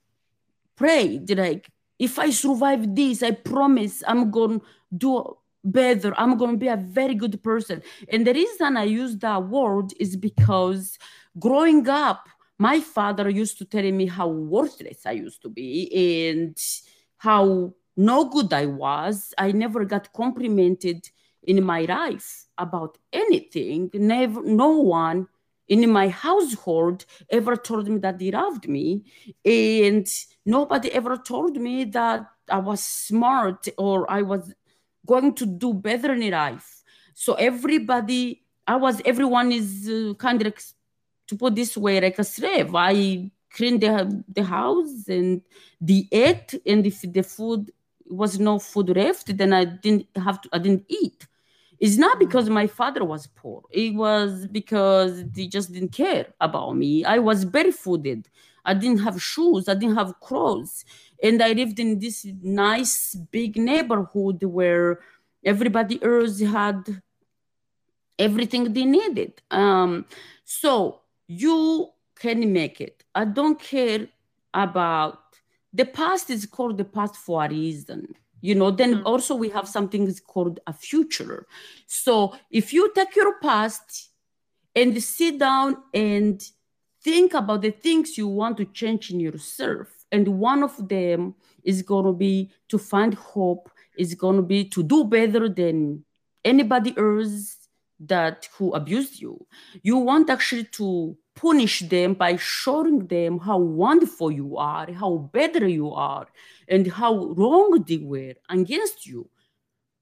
prayed 0.76 1.36
like 1.38 1.70
if 2.00 2.20
I 2.20 2.30
survive 2.32 2.96
this, 2.96 3.24
I 3.24 3.32
promise 3.32 4.04
I'm 4.08 4.32
going 4.32 4.60
to 4.60 4.66
do 4.98 5.38
better. 5.64 6.14
I'm 6.18 6.38
going 6.38 6.52
to 6.52 6.58
be 6.58 6.68
a 6.68 6.76
very 6.76 7.16
good 7.16 7.42
person. 7.42 7.82
And 8.10 8.28
the 8.28 8.34
reason 8.34 8.76
I 8.78 8.84
use 8.84 9.18
that 9.18 9.44
word 9.48 9.94
is 10.00 10.16
because 10.16 10.98
growing 11.40 11.88
up, 11.88 12.28
my 12.60 12.80
father 12.80 13.30
used 13.30 13.58
to 13.58 13.66
tell 13.66 13.90
me 13.92 14.06
how 14.06 14.28
worthless 14.28 15.06
I 15.06 15.12
used 15.12 15.42
to 15.42 15.50
be 15.50 16.30
and 16.30 16.58
how 17.18 17.74
no 17.98 18.26
good 18.26 18.54
I 18.54 18.66
was. 18.66 19.34
I 19.38 19.52
never 19.52 19.86
got 19.86 20.14
complimented 20.14 21.10
in 21.44 21.64
my 21.64 21.82
life 21.82 22.46
about 22.58 22.98
anything. 23.12 23.90
Never, 23.94 24.42
no 24.44 24.80
one 24.80 25.28
in 25.68 25.90
my 25.90 26.10
household 26.10 27.06
ever 27.30 27.56
told 27.56 27.88
me 27.88 27.98
that 28.00 28.20
they 28.20 28.32
loved 28.32 28.68
me 28.68 29.04
and 29.44 30.08
nobody 30.46 30.92
ever 30.92 31.18
told 31.18 31.58
me 31.58 31.86
that 31.86 32.28
I 32.50 32.60
was 32.60 32.82
smart 32.82 33.68
or 33.78 34.10
I 34.12 34.22
was 34.22 34.54
going 35.06 35.34
to 35.36 35.46
do 35.46 35.74
better 35.74 36.14
in 36.14 36.30
life. 36.32 36.84
So 37.14 37.34
everybody, 37.36 38.44
I 38.68 38.76
was, 38.76 39.02
everyone 39.06 39.52
is 39.52 39.90
uh, 39.90 40.14
kind 40.16 40.46
of, 40.46 40.54
to 41.28 41.36
put 41.36 41.56
this 41.56 41.78
way, 41.78 42.00
like 42.02 42.20
a 42.20 42.24
slave. 42.24 42.74
I 42.76 43.32
cleaned 43.52 43.82
the, 43.82 44.24
the 44.28 44.44
house 44.44 45.08
and 45.08 45.42
the 45.80 46.08
ate, 46.12 46.56
and 46.66 46.86
if 46.86 47.02
the 47.02 47.24
food 47.24 47.72
was 48.08 48.40
no 48.40 48.60
food 48.60 48.90
left, 48.90 49.36
then 49.38 49.54
I 49.54 49.66
didn't 49.66 50.08
have 50.16 50.42
to, 50.42 50.50
I 50.52 50.60
didn't 50.60 50.86
eat. 50.88 51.28
It's 51.80 51.98
not 51.98 52.20
because 52.20 52.50
my 52.50 52.68
father 52.68 53.04
was 53.04 53.28
poor. 53.28 53.64
It 53.72 53.94
was 53.94 54.48
because 54.48 55.26
they 55.32 55.48
just 55.48 55.74
didn't 55.74 55.92
care 55.92 56.28
about 56.40 56.78
me. 56.78 57.04
I 57.04 57.18
was 57.20 57.44
barefooted. 57.46 58.30
I 58.64 58.74
didn't 58.74 59.00
have 59.00 59.22
shoes. 59.22 59.68
I 59.68 59.74
didn't 59.74 59.98
have 59.98 60.20
clothes. 60.22 60.86
And 61.22 61.42
I 61.42 61.52
lived 61.52 61.80
in 61.80 62.00
this 62.00 62.26
nice 62.42 63.16
big 63.16 63.58
neighborhood 63.58 64.44
where 64.44 65.00
everybody 65.44 66.02
else 66.02 66.40
had 66.40 67.02
everything 68.18 68.72
they 68.72 68.86
needed. 68.86 69.42
Um, 69.52 70.06
so 70.46 71.02
you 71.42 71.90
can 72.20 72.52
make 72.54 72.82
it. 72.82 73.04
I 73.16 73.26
don't 73.26 73.60
care 73.60 74.08
about 74.54 75.20
the 75.74 75.86
past 75.86 76.30
is 76.30 76.46
called 76.46 76.78
the 76.78 76.86
past 76.86 77.16
for 77.16 77.44
a 77.44 77.50
reason 77.50 78.16
you 78.44 78.54
know 78.54 78.70
then 78.70 78.96
mm-hmm. 78.96 79.08
also 79.08 79.34
we 79.34 79.50
have 79.50 79.68
something 79.68 80.06
is 80.06 80.20
called 80.20 80.60
a 80.68 80.74
future 80.74 81.48
so 81.88 82.36
if 82.52 82.72
you 82.72 82.92
take 82.94 83.16
your 83.16 83.40
past 83.40 84.10
and 84.76 85.02
sit 85.02 85.40
down 85.40 85.78
and 85.94 86.44
think 87.02 87.34
about 87.34 87.62
the 87.62 87.72
things 87.72 88.18
you 88.18 88.28
want 88.28 88.58
to 88.58 88.66
change 88.66 89.10
in 89.10 89.20
yourself 89.20 89.88
and 90.12 90.28
one 90.28 90.62
of 90.62 90.88
them 90.88 91.34
is 91.64 91.82
going 91.82 92.06
to 92.06 92.14
be 92.14 92.52
to 92.70 92.78
find 92.78 93.14
hope 93.16 93.70
is 93.98 94.14
going 94.14 94.36
to 94.36 94.44
be 94.44 94.66
to 94.66 94.84
do 94.84 95.04
better 95.04 95.50
than 95.50 96.04
anybody 96.46 96.94
else 96.98 97.58
that 98.00 98.48
who 98.58 98.74
abused 98.74 99.20
you 99.20 99.46
you 99.82 99.98
want 99.98 100.30
actually 100.30 100.66
to 100.66 101.18
punish 101.36 101.80
them 101.82 102.14
by 102.14 102.36
showing 102.38 103.08
them 103.08 103.40
how 103.40 103.58
wonderful 103.58 104.32
you 104.32 104.58
are, 104.58 104.92
how 104.92 105.30
better 105.34 105.68
you 105.68 105.92
are, 105.92 106.28
and 106.68 106.88
how 106.88 107.26
wrong 107.38 107.84
they 107.88 107.98
were 107.98 108.34
against 108.50 109.06
you. 109.06 109.30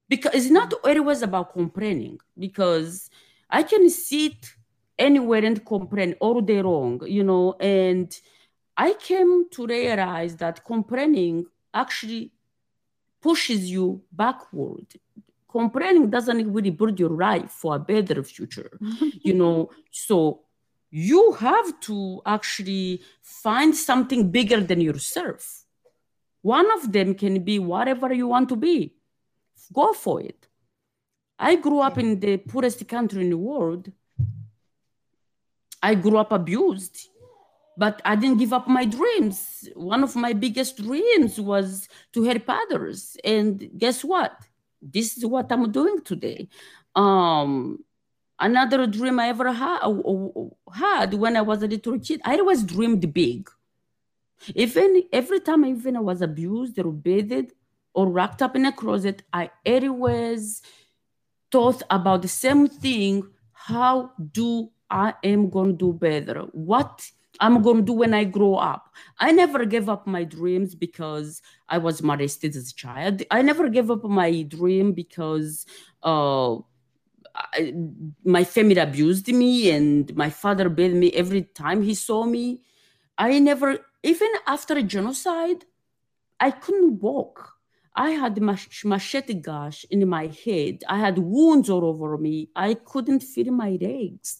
Because 0.09 0.33
it's 0.35 0.51
not 0.51 0.73
always 0.83 1.21
about 1.21 1.53
complaining, 1.53 2.19
because 2.37 3.09
I 3.49 3.63
can 3.63 3.89
sit 3.89 4.51
anywhere 4.99 5.43
and 5.45 5.65
complain 5.65 6.15
all 6.19 6.41
day 6.41 6.61
long, 6.61 7.01
you 7.07 7.23
know, 7.23 7.53
and 7.59 8.13
I 8.77 8.93
came 8.93 9.49
to 9.51 9.65
realize 9.65 10.35
that 10.37 10.65
complaining 10.65 11.45
actually 11.73 12.31
pushes 13.21 13.69
you 13.69 14.01
backward. 14.11 14.87
Complaining 15.49 16.09
doesn't 16.09 16.51
really 16.51 16.71
build 16.71 16.99
your 16.99 17.09
life 17.09 17.51
for 17.51 17.75
a 17.75 17.79
better 17.79 18.23
future, 18.23 18.77
you 19.23 19.33
know. 19.33 19.69
So 19.91 20.41
you 20.91 21.31
have 21.33 21.79
to 21.79 22.21
actually 22.25 23.01
find 23.21 23.75
something 23.75 24.29
bigger 24.29 24.59
than 24.59 24.81
yourself. 24.81 25.63
One 26.41 26.69
of 26.73 26.91
them 26.91 27.15
can 27.15 27.43
be 27.43 27.59
whatever 27.59 28.13
you 28.13 28.27
want 28.27 28.49
to 28.49 28.57
be. 28.57 28.93
Go 29.71 29.93
for 29.93 30.21
it. 30.21 30.47
I 31.39 31.55
grew 31.55 31.79
up 31.79 31.97
in 31.97 32.19
the 32.19 32.37
poorest 32.37 32.85
country 32.87 33.23
in 33.23 33.29
the 33.29 33.37
world. 33.37 33.91
I 35.81 35.95
grew 35.95 36.17
up 36.17 36.31
abused, 36.31 37.07
but 37.77 38.01
I 38.03 38.15
didn't 38.15 38.37
give 38.37 38.53
up 38.53 38.67
my 38.67 38.85
dreams. 38.85 39.69
One 39.75 40.03
of 40.03 40.15
my 40.15 40.33
biggest 40.33 40.77
dreams 40.77 41.39
was 41.39 41.87
to 42.13 42.23
help 42.23 42.43
others. 42.47 43.17
And 43.23 43.71
guess 43.77 44.03
what? 44.03 44.33
This 44.81 45.17
is 45.17 45.25
what 45.25 45.51
I'm 45.51 45.71
doing 45.71 46.01
today. 46.01 46.49
Um, 46.95 47.83
Another 48.41 48.87
dream 48.87 49.19
I 49.19 49.29
ever 49.29 49.53
ha- 49.53 49.81
uh, 49.83 49.89
uh, 49.91 50.29
uh, 50.35 50.49
had 50.73 51.13
when 51.13 51.37
I 51.37 51.41
was 51.41 51.61
a 51.61 51.67
little 51.67 51.99
kid, 51.99 52.21
I 52.25 52.37
always 52.37 52.63
dreamed 52.63 53.13
big. 53.13 53.47
Even 54.55 55.03
every 55.13 55.39
time 55.39 55.63
even 55.63 55.95
I 55.95 55.99
was 55.99 56.23
abused 56.23 56.79
or 56.79 56.91
beaten 56.91 57.49
or 57.93 58.09
wrapped 58.09 58.41
up 58.41 58.55
in 58.55 58.65
a 58.65 58.71
closet, 58.71 59.21
I 59.31 59.51
always 59.65 60.63
thought 61.51 61.83
about 61.91 62.23
the 62.23 62.27
same 62.27 62.67
thing. 62.67 63.29
How 63.53 64.11
do 64.31 64.71
I 64.89 65.13
am 65.23 65.51
going 65.51 65.77
to 65.77 65.77
do 65.77 65.93
better? 65.93 66.41
What 66.51 67.11
I'm 67.39 67.61
going 67.61 67.77
to 67.77 67.83
do 67.83 67.93
when 67.93 68.13
I 68.13 68.23
grow 68.23 68.55
up. 68.55 68.89
I 69.19 69.31
never 69.31 69.65
gave 69.65 69.89
up 69.89 70.05
my 70.05 70.23
dreams 70.23 70.75
because 70.75 71.41
I 71.69 71.77
was 71.77 72.03
molested 72.03 72.55
as 72.55 72.71
a 72.71 72.75
child. 72.75 73.23
I 73.31 73.41
never 73.41 73.69
gave 73.69 73.89
up 73.89 74.03
my 74.03 74.43
dream 74.43 74.93
because 74.93 75.65
uh, 76.03 76.57
I, 77.35 77.73
my 78.23 78.43
family 78.43 78.77
abused 78.77 79.27
me 79.27 79.71
and 79.71 80.15
my 80.15 80.29
father 80.29 80.69
beat 80.69 80.93
me 80.93 81.11
every 81.11 81.43
time 81.43 81.81
he 81.81 81.93
saw 81.93 82.25
me. 82.25 82.61
I 83.17 83.39
never, 83.39 83.79
even 84.03 84.29
after 84.47 84.75
a 84.75 84.83
genocide, 84.83 85.65
I 86.39 86.51
couldn't 86.51 87.01
walk. 87.01 87.53
I 87.95 88.11
had 88.11 88.41
machete 88.41 89.33
gash 89.33 89.85
in 89.89 90.07
my 90.07 90.27
head. 90.45 90.83
I 90.87 90.97
had 90.99 91.17
wounds 91.17 91.69
all 91.69 91.85
over 91.85 92.17
me. 92.17 92.49
I 92.55 92.75
couldn't 92.75 93.21
feel 93.21 93.51
my 93.51 93.77
legs. 93.81 94.39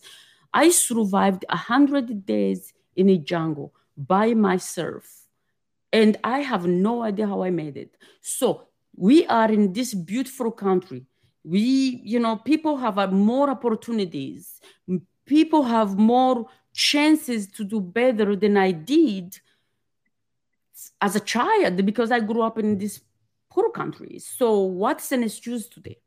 I 0.54 0.70
survived 0.70 1.46
a 1.50 1.58
hundred 1.58 2.26
days 2.26 2.74
in 2.96 3.10
a 3.10 3.18
jungle 3.18 3.74
by 3.98 4.34
myself. 4.34 5.28
And 5.94 6.18
I 6.24 6.40
have 6.40 6.66
no 6.66 7.04
idea 7.04 7.28
how 7.28 7.44
I 7.44 7.50
made 7.50 7.78
it. 7.78 7.98
So 8.22 8.68
we 8.96 9.26
are 9.28 9.52
in 9.52 9.74
this 9.74 9.94
beautiful 9.94 10.52
country 10.52 11.06
we 11.44 12.02
you 12.04 12.20
know 12.20 12.38
people 12.38 12.78
have 12.78 12.98
uh, 12.98 13.08
more 13.08 13.50
opportunities. 13.50 14.62
People 15.26 15.64
have 15.64 15.98
more 15.98 16.48
chances 16.74 17.48
to 17.48 17.64
do 17.64 17.82
better 17.82 18.36
than 18.36 18.56
i 18.56 18.72
did 18.72 19.38
as 21.02 21.16
a 21.16 21.20
child 21.20 21.86
because 21.86 22.12
i 22.12 22.20
grew 22.20 22.42
up 22.42 22.58
in 22.58 22.78
this 22.78 23.02
poor 23.50 23.70
country 23.72 24.18
so 24.20 24.62
what's 24.62 25.12
an 25.12 25.24
excuse 25.24 25.68
today? 25.68 25.98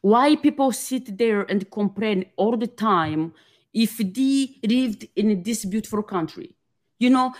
Why 0.00 0.36
people 0.36 0.72
sit 0.72 1.18
there 1.18 1.42
and 1.42 1.70
complain 1.70 2.26
all 2.36 2.56
the 2.56 2.66
time 2.66 3.34
if 3.74 3.98
they 3.98 4.56
lived 4.66 5.06
in 5.14 5.42
this 5.42 5.64
beautiful 5.64 6.02
country? 6.02 6.56
You 6.98 7.10
know 7.10 7.34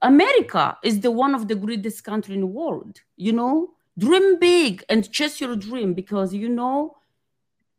america 0.00 0.78
is 0.84 1.00
the 1.00 1.10
one 1.10 1.34
of 1.34 1.48
the 1.48 1.54
greatest 1.56 2.04
country 2.04 2.34
in 2.34 2.40
the 2.40 2.46
world 2.46 3.00
you 3.16 3.32
know 3.32 3.74
Dream 3.98 4.38
big 4.38 4.84
and 4.88 5.10
chase 5.10 5.40
your 5.40 5.54
dream 5.56 5.92
because 5.94 6.32
you 6.32 6.48
know 6.48 6.96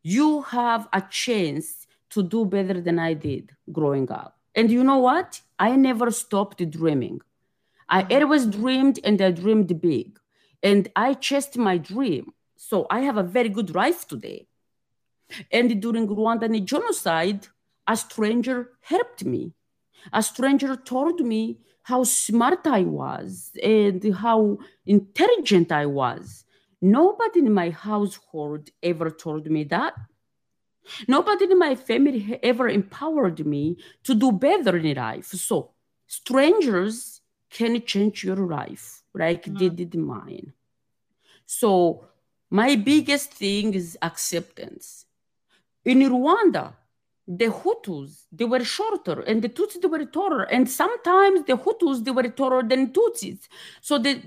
you 0.03 0.41
have 0.43 0.87
a 0.93 1.01
chance 1.09 1.87
to 2.11 2.21
do 2.21 2.45
better 2.45 2.79
than 2.79 2.99
I 2.99 3.13
did 3.13 3.51
growing 3.71 4.11
up. 4.11 4.37
And 4.53 4.69
you 4.69 4.83
know 4.83 4.99
what? 4.99 5.41
I 5.57 5.75
never 5.75 6.11
stopped 6.11 6.69
dreaming. 6.69 7.21
I 7.89 8.03
mm-hmm. 8.03 8.23
always 8.23 8.45
dreamed 8.45 8.99
and 9.03 9.19
I 9.21 9.31
dreamed 9.31 9.81
big. 9.81 10.19
And 10.61 10.89
I 10.95 11.15
chased 11.15 11.57
my 11.57 11.77
dream. 11.77 12.33
So 12.55 12.85
I 12.89 13.01
have 13.01 13.17
a 13.17 13.23
very 13.23 13.49
good 13.49 13.73
life 13.73 14.07
today. 14.07 14.47
And 15.51 15.81
during 15.81 16.07
Rwandan 16.07 16.63
genocide, 16.63 17.47
a 17.87 17.97
stranger 17.97 18.69
helped 18.81 19.25
me. 19.25 19.53
A 20.11 20.21
stranger 20.21 20.75
told 20.75 21.19
me 21.21 21.59
how 21.83 22.03
smart 22.03 22.65
I 22.65 22.83
was 22.83 23.51
and 23.61 24.03
how 24.15 24.57
intelligent 24.85 25.71
I 25.71 25.85
was. 25.85 26.45
Nobody 26.81 27.39
in 27.39 27.53
my 27.53 27.69
household 27.69 28.69
ever 28.81 29.09
told 29.09 29.47
me 29.47 29.63
that. 29.65 29.93
Nobody 31.07 31.45
in 31.45 31.57
my 31.57 31.75
family 31.75 32.39
ever 32.43 32.67
empowered 32.67 33.45
me 33.45 33.77
to 34.03 34.13
do 34.15 34.31
better 34.31 34.77
in 34.77 34.95
life. 34.95 35.27
So, 35.27 35.71
strangers 36.07 37.21
can 37.49 37.81
change 37.85 38.23
your 38.23 38.35
life 38.35 39.03
like 39.13 39.43
mm-hmm. 39.43 39.57
they 39.57 39.69
did 39.69 39.95
mine. 39.95 40.53
So, 41.45 42.07
my 42.49 42.75
biggest 42.75 43.33
thing 43.33 43.73
is 43.73 43.97
acceptance. 44.01 45.05
In 45.85 45.99
Rwanda, 45.99 46.73
the 47.27 47.45
Hutus, 47.45 48.25
they 48.31 48.45
were 48.45 48.63
shorter, 48.63 49.21
and 49.21 49.41
the 49.41 49.49
Tutsis, 49.49 49.81
they 49.81 49.87
were 49.87 50.05
taller. 50.05 50.43
And 50.43 50.69
sometimes 50.69 51.45
the 51.45 51.53
Hutus, 51.53 52.03
they 52.03 52.11
were 52.11 52.27
taller 52.29 52.63
than 52.63 52.91
Tutsis. 52.91 53.47
So 53.81 53.97
the, 53.97 54.21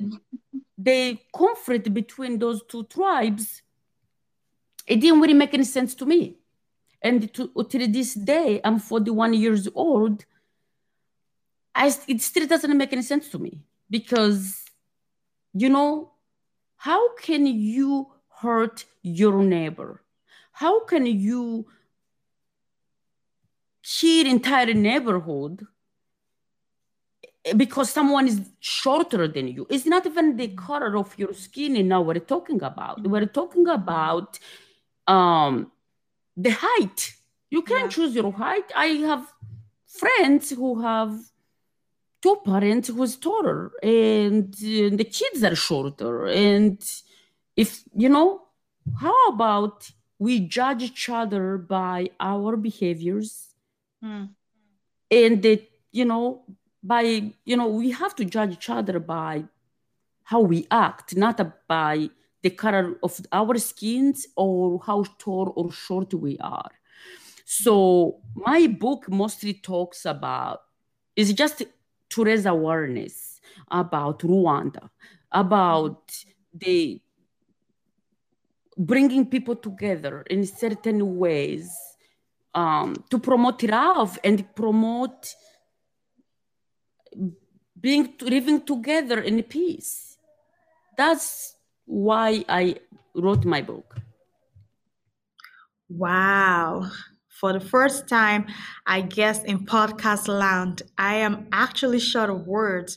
the 0.78 1.18
conflict 1.34 1.92
between 1.92 2.38
those 2.38 2.62
two 2.64 2.84
tribes, 2.84 3.62
it 4.86 5.00
didn't 5.00 5.20
really 5.20 5.34
make 5.34 5.52
any 5.52 5.64
sense 5.64 5.94
to 5.96 6.06
me. 6.06 6.36
And 7.02 7.32
to, 7.34 7.50
this 7.70 8.14
day, 8.14 8.60
I'm 8.64 8.78
41 8.78 9.34
years 9.34 9.68
old, 9.74 10.24
I, 11.74 11.94
it 12.08 12.22
still 12.22 12.46
doesn't 12.46 12.76
make 12.76 12.92
any 12.92 13.02
sense 13.02 13.28
to 13.28 13.38
me 13.38 13.60
because, 13.90 14.64
you 15.52 15.68
know, 15.68 16.12
how 16.76 17.14
can 17.16 17.46
you 17.46 18.06
hurt 18.28 18.86
your 19.02 19.42
neighbor? 19.42 20.02
How 20.52 20.84
can 20.84 21.04
you 21.04 21.66
kill 23.86 24.26
entire 24.26 24.74
neighborhood 24.74 25.66
because 27.56 27.90
someone 27.90 28.26
is 28.26 28.40
shorter 28.58 29.28
than 29.28 29.46
you. 29.48 29.66
It's 29.70 29.86
not 29.86 30.04
even 30.06 30.36
the 30.36 30.48
color 30.48 30.96
of 30.96 31.16
your 31.16 31.32
skin 31.32 31.86
now 31.86 32.02
we're 32.02 32.18
talking 32.18 32.62
about. 32.62 33.06
We're 33.06 33.26
talking 33.26 33.68
about 33.68 34.38
um, 35.06 35.70
the 36.36 36.50
height. 36.50 37.14
You 37.50 37.62
can 37.62 37.84
yeah. 37.84 37.88
choose 37.88 38.14
your 38.16 38.32
height. 38.32 38.64
I 38.74 38.86
have 39.10 39.32
friends 39.86 40.50
who 40.50 40.80
have 40.80 41.16
two 42.20 42.36
parents 42.44 42.88
who's 42.88 43.16
taller 43.16 43.70
and 43.82 44.52
uh, 44.54 44.96
the 44.96 45.08
kids 45.18 45.44
are 45.44 45.54
shorter. 45.54 46.26
And 46.26 46.82
if, 47.54 47.84
you 47.94 48.08
know, 48.08 48.42
how 49.00 49.28
about 49.28 49.88
we 50.18 50.40
judge 50.40 50.82
each 50.82 51.08
other 51.08 51.58
by 51.58 52.10
our 52.18 52.56
behaviors 52.56 53.55
mm. 54.04 54.28
and 55.10 55.42
the, 55.42 55.62
you 55.92 56.04
know, 56.04 56.44
by 56.86 57.32
you 57.44 57.56
know 57.56 57.66
we 57.66 57.90
have 57.90 58.14
to 58.14 58.24
judge 58.24 58.52
each 58.52 58.70
other 58.70 59.00
by 59.00 59.44
how 60.22 60.40
we 60.40 60.66
act 60.70 61.16
not 61.16 61.40
by 61.66 62.08
the 62.42 62.50
color 62.50 62.96
of 63.02 63.20
our 63.32 63.58
skins 63.58 64.26
or 64.36 64.80
how 64.86 65.04
tall 65.18 65.52
or 65.56 65.72
short 65.72 66.14
we 66.14 66.38
are 66.38 66.70
so 67.44 68.20
my 68.34 68.66
book 68.66 69.08
mostly 69.08 69.54
talks 69.54 70.04
about 70.04 70.60
is 71.16 71.32
just 71.32 71.64
to 72.10 72.24
raise 72.24 72.46
awareness 72.46 73.40
about 73.70 74.20
rwanda 74.20 74.88
about 75.32 76.12
the 76.54 77.00
bringing 78.78 79.26
people 79.26 79.56
together 79.56 80.22
in 80.30 80.46
certain 80.46 81.16
ways 81.16 81.85
um, 82.56 83.04
to 83.10 83.18
promote 83.18 83.62
love 83.62 84.18
and 84.24 84.42
promote 84.56 85.34
being 87.78 88.14
living 88.22 88.62
together 88.62 89.20
in 89.20 89.42
peace. 89.42 90.16
That's 90.96 91.54
why 91.84 92.44
I 92.48 92.76
wrote 93.14 93.44
my 93.44 93.60
book. 93.60 93.96
Wow. 95.88 96.90
For 97.28 97.52
the 97.52 97.60
first 97.60 98.08
time, 98.08 98.46
I 98.86 99.02
guess 99.02 99.44
in 99.44 99.66
podcast 99.66 100.26
land, 100.26 100.80
I 100.96 101.16
am 101.16 101.48
actually 101.52 102.00
short 102.00 102.30
of 102.30 102.46
words 102.46 102.96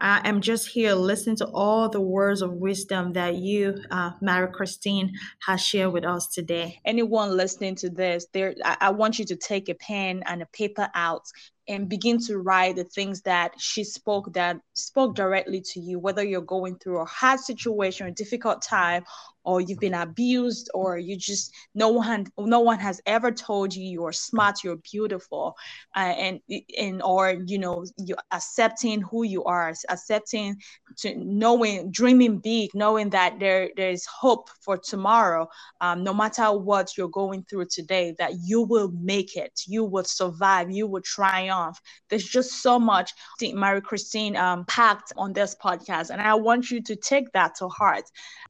I 0.00 0.26
am 0.26 0.40
just 0.40 0.68
here 0.68 0.94
listening 0.94 1.36
to 1.36 1.46
all 1.48 1.90
the 1.90 2.00
words 2.00 2.40
of 2.40 2.54
wisdom 2.54 3.12
that 3.12 3.36
you, 3.36 3.82
uh, 3.90 4.12
Mary 4.22 4.50
Christine, 4.50 5.12
has 5.46 5.60
shared 5.60 5.92
with 5.92 6.06
us 6.06 6.28
today. 6.28 6.80
Anyone 6.86 7.36
listening 7.36 7.74
to 7.76 7.90
this, 7.90 8.26
there, 8.32 8.54
I, 8.64 8.76
I 8.80 8.90
want 8.90 9.18
you 9.18 9.26
to 9.26 9.36
take 9.36 9.68
a 9.68 9.74
pen 9.74 10.22
and 10.26 10.40
a 10.40 10.46
paper 10.46 10.88
out 10.94 11.24
and 11.68 11.88
begin 11.88 12.18
to 12.18 12.38
write 12.38 12.76
the 12.76 12.84
things 12.84 13.20
that 13.22 13.52
she 13.58 13.84
spoke 13.84 14.32
that 14.32 14.56
spoke 14.72 15.14
directly 15.14 15.60
to 15.60 15.78
you 15.78 15.98
whether 15.98 16.24
you're 16.24 16.40
going 16.40 16.76
through 16.78 17.00
a 17.00 17.04
hard 17.04 17.38
situation 17.38 18.08
a 18.08 18.10
difficult 18.10 18.60
time 18.60 19.04
or 19.44 19.60
you've 19.60 19.80
been 19.80 19.94
abused 19.94 20.70
or 20.74 20.98
you 20.98 21.16
just 21.16 21.54
no 21.74 21.88
one 21.88 22.26
no 22.38 22.60
one 22.60 22.78
has 22.78 23.00
ever 23.06 23.30
told 23.30 23.74
you 23.74 23.84
you're 23.84 24.12
smart 24.12 24.62
you're 24.62 24.76
beautiful 24.76 25.56
uh, 25.96 26.00
and 26.00 26.40
and 26.78 27.02
or 27.02 27.36
you 27.46 27.58
know 27.58 27.84
you 27.98 28.14
accepting 28.32 29.00
who 29.00 29.24
you 29.24 29.42
are 29.44 29.72
accepting 29.88 30.56
to 30.96 31.14
knowing 31.16 31.90
dreaming 31.90 32.38
big 32.38 32.70
knowing 32.74 33.10
that 33.10 33.38
there 33.40 33.70
there 33.76 33.90
is 33.90 34.06
hope 34.06 34.48
for 34.60 34.76
tomorrow 34.76 35.48
um, 35.80 36.04
no 36.04 36.12
matter 36.12 36.52
what 36.52 36.96
you're 36.96 37.08
going 37.08 37.44
through 37.48 37.66
today 37.70 38.14
that 38.18 38.32
you 38.42 38.62
will 38.62 38.90
make 39.00 39.36
it 39.36 39.60
you 39.66 39.84
will 39.84 40.04
survive 40.04 40.70
you 40.70 40.86
will 40.86 41.00
triumph. 41.00 41.78
There's 42.08 42.24
just 42.24 42.62
so 42.62 42.78
much 42.78 43.12
mary 43.54 43.80
christine 43.80 44.36
um, 44.36 44.64
packed 44.66 45.12
on 45.16 45.32
this 45.32 45.56
podcast 45.62 46.10
and 46.10 46.20
i 46.20 46.34
want 46.34 46.70
you 46.70 46.82
to 46.82 46.96
take 46.96 47.32
that 47.32 47.54
to 47.56 47.68
heart. 47.68 48.04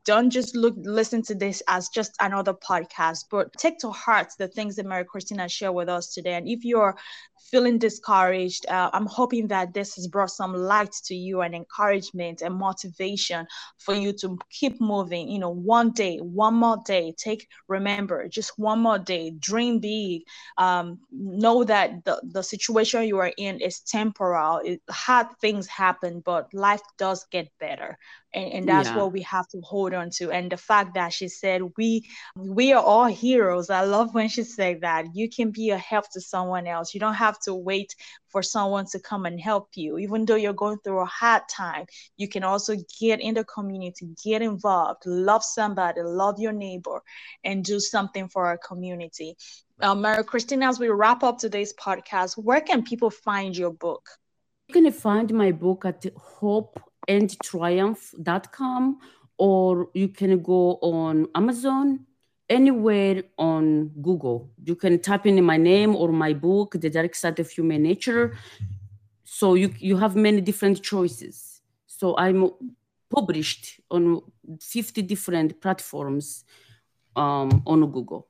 Don't 0.05 0.31
just 0.31 0.55
look 0.57 0.75
listen 0.85 1.23
to 1.23 1.35
this 1.35 1.63
as 1.69 1.89
just 1.89 2.15
another 2.21 2.55
podcast, 2.55 3.27
but 3.31 3.53
take 3.59 3.79
to 3.79 3.91
heart 3.91 4.29
the 4.39 4.49
things 4.49 4.77
that 4.77 4.87
Mary 4.87 5.05
Christina 5.05 5.49
shared 5.49 5.75
with 5.75 5.89
us 5.89 6.13
today. 6.13 6.35
And 6.35 6.49
if 6.49 6.65
you're 6.65 6.97
feeling 7.51 7.79
discouraged, 7.79 8.67
uh, 8.69 8.91
I'm 8.93 9.07
hoping 9.07 9.49
that 9.49 9.75
this 9.75 9.97
has 9.97 10.07
brought 10.07 10.31
some 10.31 10.55
light 10.55 10.93
to 11.05 11.15
you 11.15 11.41
and 11.41 11.55
encouragement 11.55 12.43
and 12.43 12.55
motivation 12.55 13.47
for 13.79 13.95
you 13.95 14.13
to 14.15 14.39
keep 14.51 14.81
moving. 14.81 15.29
You 15.29 15.39
know, 15.39 15.51
one 15.51 15.91
day, 15.91 16.19
one 16.19 16.55
more 16.55 16.79
day. 16.85 17.15
Take, 17.17 17.49
remember, 17.69 18.29
just 18.29 18.59
one 18.59 18.81
more 18.81 18.99
day. 18.99 19.31
Dream 19.31 19.81
big. 19.81 20.23
Um, 20.59 21.01
know 21.11 21.65
that 21.65 22.05
the, 22.05 22.21
the 22.23 22.43
situation 22.43 23.05
you 23.05 23.19
are 23.19 23.33
in 23.37 23.61
is 23.61 23.81
temporal. 23.81 24.61
It, 24.65 24.83
hard 24.89 25.27
things 25.41 25.67
happen, 25.67 26.23
but 26.25 26.53
life 26.53 26.83
does 26.99 27.27
get 27.31 27.49
better 27.59 27.99
and, 28.33 28.53
and 28.53 28.69
that's 28.69 28.89
yeah. 28.89 28.97
what 28.97 29.13
we 29.13 29.23
have 29.23 29.49
to 29.49 29.61
hold 29.61 29.95
on 29.95 30.11
to 30.11 30.31
and 30.31 30.51
the 30.51 30.57
fact 30.57 30.95
that 30.95 31.13
she 31.13 31.29
said 31.29 31.63
we 31.77 32.09
we 32.37 32.73
are 32.73 32.83
all 32.83 33.07
heroes 33.07 33.71
i 33.71 33.83
love 33.83 34.15
when 34.15 34.29
she 34.29 34.43
said 34.43 34.81
that 34.81 35.05
you 35.15 35.29
can 35.29 35.51
be 35.51 35.71
a 35.71 35.79
help 35.79 36.09
to 36.11 36.21
someone 36.21 36.67
else 36.67 36.95
you 36.95 37.01
don't 37.01 37.15
have 37.15 37.30
to 37.39 37.55
wait 37.55 37.95
for 38.29 38.43
someone 38.43 38.87
to 38.87 38.99
come 38.99 39.27
and 39.27 39.41
help 39.41 39.69
you 39.75 39.99
even 39.99 40.25
though 40.25 40.37
you're 40.37 40.53
going 40.53 40.79
through 40.83 41.01
a 41.01 41.07
hard 41.07 41.43
time 41.49 41.87
you 42.17 42.29
can 42.29 42.43
also 42.43 42.75
get 42.99 43.21
in 43.21 43.35
the 43.35 43.45
community 43.45 44.09
get 44.25 44.43
involved 44.43 45.03
love 45.07 45.45
somebody 45.45 46.01
love 46.03 46.39
your 46.39 46.53
neighbor 46.53 47.03
and 47.45 47.65
do 47.65 47.79
something 47.79 48.29
for 48.29 48.47
our 48.47 48.59
community 48.59 49.37
uh, 49.83 49.95
Mary 49.95 50.23
Christine, 50.25 50.63
as 50.63 50.79
we 50.79 50.89
wrap 50.89 51.23
up 51.23 51.39
today's 51.39 51.73
podcast, 51.73 52.37
where 52.37 52.61
can 52.61 52.83
people 52.83 53.09
find 53.09 53.57
your 53.57 53.73
book? 53.73 54.11
You 54.69 54.75
can 54.75 54.93
find 54.93 55.33
my 55.33 55.53
book 55.53 55.87
at 55.87 56.05
Hope 56.17 56.79
andtriumph.com 57.09 58.99
or 59.39 59.89
you 59.95 60.09
can 60.09 60.43
go 60.43 60.79
on 60.83 61.27
Amazon, 61.35 62.07
anywhere 62.51 63.23
on 63.39 63.89
Google. 64.03 64.51
You 64.65 64.75
can 64.75 64.99
type 64.99 65.25
in 65.25 65.43
my 65.43 65.57
name 65.57 65.95
or 65.97 66.13
my 66.13 66.35
book, 66.35 66.75
The 66.79 66.91
Dark 66.91 67.15
Side 67.15 67.39
of 67.39 67.49
Human 67.51 67.83
Nature. 67.83 68.37
So 69.25 69.55
you, 69.55 69.73
you 69.79 69.97
have 69.97 70.17
many 70.17 70.41
different 70.41 70.83
choices. 70.83 71.63
So 71.87 72.17
I'm 72.19 72.51
published 73.09 73.81
on 73.91 74.21
50 74.61 75.03
different 75.03 75.61
platforms 75.61 76.45
um, 77.15 77.63
on 77.67 77.91
Google. 77.91 78.30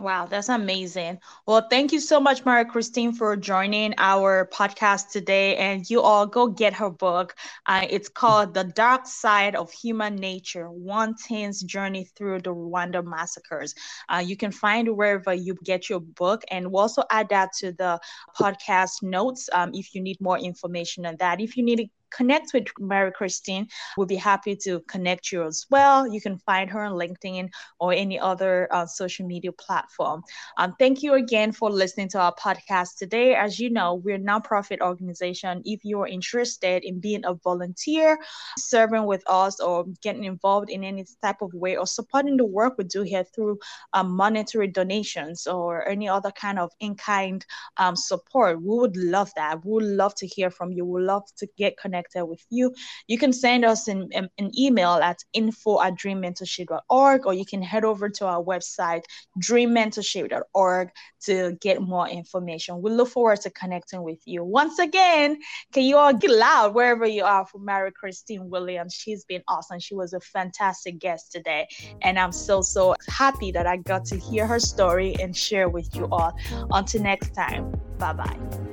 Wow, 0.00 0.26
that's 0.26 0.48
amazing. 0.48 1.18
Well, 1.46 1.66
thank 1.68 1.92
you 1.92 2.00
so 2.00 2.20
much, 2.20 2.44
Mara 2.44 2.64
Christine, 2.64 3.12
for 3.12 3.36
joining 3.36 3.94
our 3.98 4.48
podcast 4.52 5.10
today. 5.10 5.56
And 5.56 5.88
you 5.88 6.00
all 6.02 6.26
go 6.26 6.46
get 6.48 6.74
her 6.74 6.90
book. 6.90 7.34
Uh, 7.66 7.86
it's 7.88 8.08
called 8.08 8.54
The 8.54 8.64
Dark 8.64 9.06
Side 9.06 9.54
of 9.56 9.72
Human 9.72 10.16
Nature 10.16 10.70
One 10.70 11.14
Teen's 11.16 11.62
Journey 11.62 12.04
Through 12.16 12.42
the 12.42 12.54
Rwanda 12.54 13.04
Massacres. 13.04 13.74
Uh, 14.08 14.22
you 14.24 14.36
can 14.36 14.52
find 14.52 14.96
wherever 14.96 15.34
you 15.34 15.56
get 15.64 15.88
your 15.88 16.00
book. 16.00 16.42
And 16.50 16.70
we'll 16.70 16.82
also 16.82 17.02
add 17.10 17.28
that 17.30 17.52
to 17.58 17.72
the 17.72 17.98
podcast 18.38 19.02
notes 19.02 19.48
um, 19.52 19.70
if 19.74 19.94
you 19.94 20.00
need 20.02 20.20
more 20.20 20.38
information 20.38 21.06
on 21.06 21.16
that. 21.18 21.40
If 21.40 21.56
you 21.56 21.64
need 21.64 21.90
connect 22.10 22.52
with 22.54 22.66
Mary 22.78 23.12
Christine, 23.12 23.68
we'll 23.96 24.06
be 24.06 24.16
happy 24.16 24.56
to 24.56 24.80
connect 24.80 25.32
you 25.32 25.44
as 25.44 25.66
well. 25.70 26.06
You 26.06 26.20
can 26.20 26.38
find 26.38 26.70
her 26.70 26.82
on 26.82 26.92
LinkedIn 26.92 27.50
or 27.78 27.92
any 27.92 28.18
other 28.18 28.68
uh, 28.70 28.86
social 28.86 29.26
media 29.26 29.52
platform. 29.52 30.22
Um, 30.56 30.74
thank 30.78 31.02
you 31.02 31.14
again 31.14 31.52
for 31.52 31.70
listening 31.70 32.08
to 32.10 32.20
our 32.20 32.34
podcast 32.34 32.96
today. 32.96 33.34
As 33.34 33.60
you 33.60 33.70
know, 33.70 33.94
we're 33.94 34.16
a 34.16 34.18
nonprofit 34.18 34.80
organization. 34.80 35.62
If 35.64 35.84
you're 35.84 36.06
interested 36.06 36.84
in 36.84 37.00
being 37.00 37.24
a 37.24 37.34
volunteer, 37.34 38.18
serving 38.58 39.04
with 39.04 39.22
us, 39.26 39.60
or 39.60 39.84
getting 40.02 40.24
involved 40.24 40.70
in 40.70 40.84
any 40.84 41.04
type 41.22 41.42
of 41.42 41.52
way, 41.54 41.76
or 41.76 41.86
supporting 41.86 42.36
the 42.36 42.44
work 42.44 42.76
we 42.78 42.84
do 42.84 43.02
here 43.02 43.24
through 43.24 43.58
um, 43.92 44.10
monetary 44.10 44.68
donations 44.68 45.46
or 45.46 45.86
any 45.88 46.08
other 46.08 46.30
kind 46.30 46.58
of 46.58 46.70
in 46.80 46.94
kind 46.94 47.44
um, 47.76 47.96
support, 47.96 48.60
we 48.60 48.76
would 48.76 48.96
love 48.96 49.30
that. 49.36 49.64
We 49.64 49.72
would 49.72 49.84
love 49.84 50.14
to 50.16 50.26
hear 50.26 50.50
from 50.50 50.72
you. 50.72 50.84
We 50.84 50.92
would 50.92 51.06
love 51.06 51.24
to 51.36 51.46
get 51.56 51.76
connected 51.76 51.97
connected 51.98 52.24
with 52.26 52.44
you. 52.50 52.74
You 53.06 53.18
can 53.18 53.32
send 53.32 53.64
us 53.64 53.88
an, 53.88 54.08
an 54.12 54.50
email 54.58 54.90
at 54.90 55.18
info 55.32 55.80
at 55.80 55.94
dreammentorship.org 55.94 57.26
or 57.26 57.34
you 57.34 57.44
can 57.44 57.62
head 57.62 57.84
over 57.84 58.08
to 58.08 58.26
our 58.26 58.42
website, 58.42 59.02
dreammentorship.org, 59.42 60.90
to 61.24 61.58
get 61.60 61.82
more 61.82 62.08
information. 62.08 62.82
We 62.82 62.90
look 62.90 63.08
forward 63.08 63.40
to 63.42 63.50
connecting 63.50 64.02
with 64.02 64.20
you. 64.24 64.44
Once 64.44 64.78
again, 64.78 65.38
can 65.72 65.84
you 65.84 65.96
all 65.96 66.14
get 66.14 66.30
loud 66.30 66.74
wherever 66.74 67.06
you 67.06 67.24
are 67.24 67.46
for 67.46 67.58
Mary 67.58 67.92
Christine 67.92 68.48
Williams? 68.48 68.94
She's 68.94 69.24
been 69.24 69.42
awesome. 69.48 69.80
She 69.80 69.94
was 69.94 70.12
a 70.12 70.20
fantastic 70.20 70.98
guest 70.98 71.32
today. 71.32 71.66
And 72.02 72.18
I'm 72.18 72.32
so, 72.32 72.62
so 72.62 72.94
happy 73.08 73.50
that 73.52 73.66
I 73.66 73.78
got 73.78 74.04
to 74.06 74.18
hear 74.18 74.46
her 74.46 74.60
story 74.60 75.16
and 75.20 75.36
share 75.36 75.68
with 75.68 75.94
you 75.94 76.08
all. 76.10 76.32
Until 76.72 77.02
next 77.02 77.34
time, 77.34 77.72
bye 77.98 78.12
bye. 78.12 78.67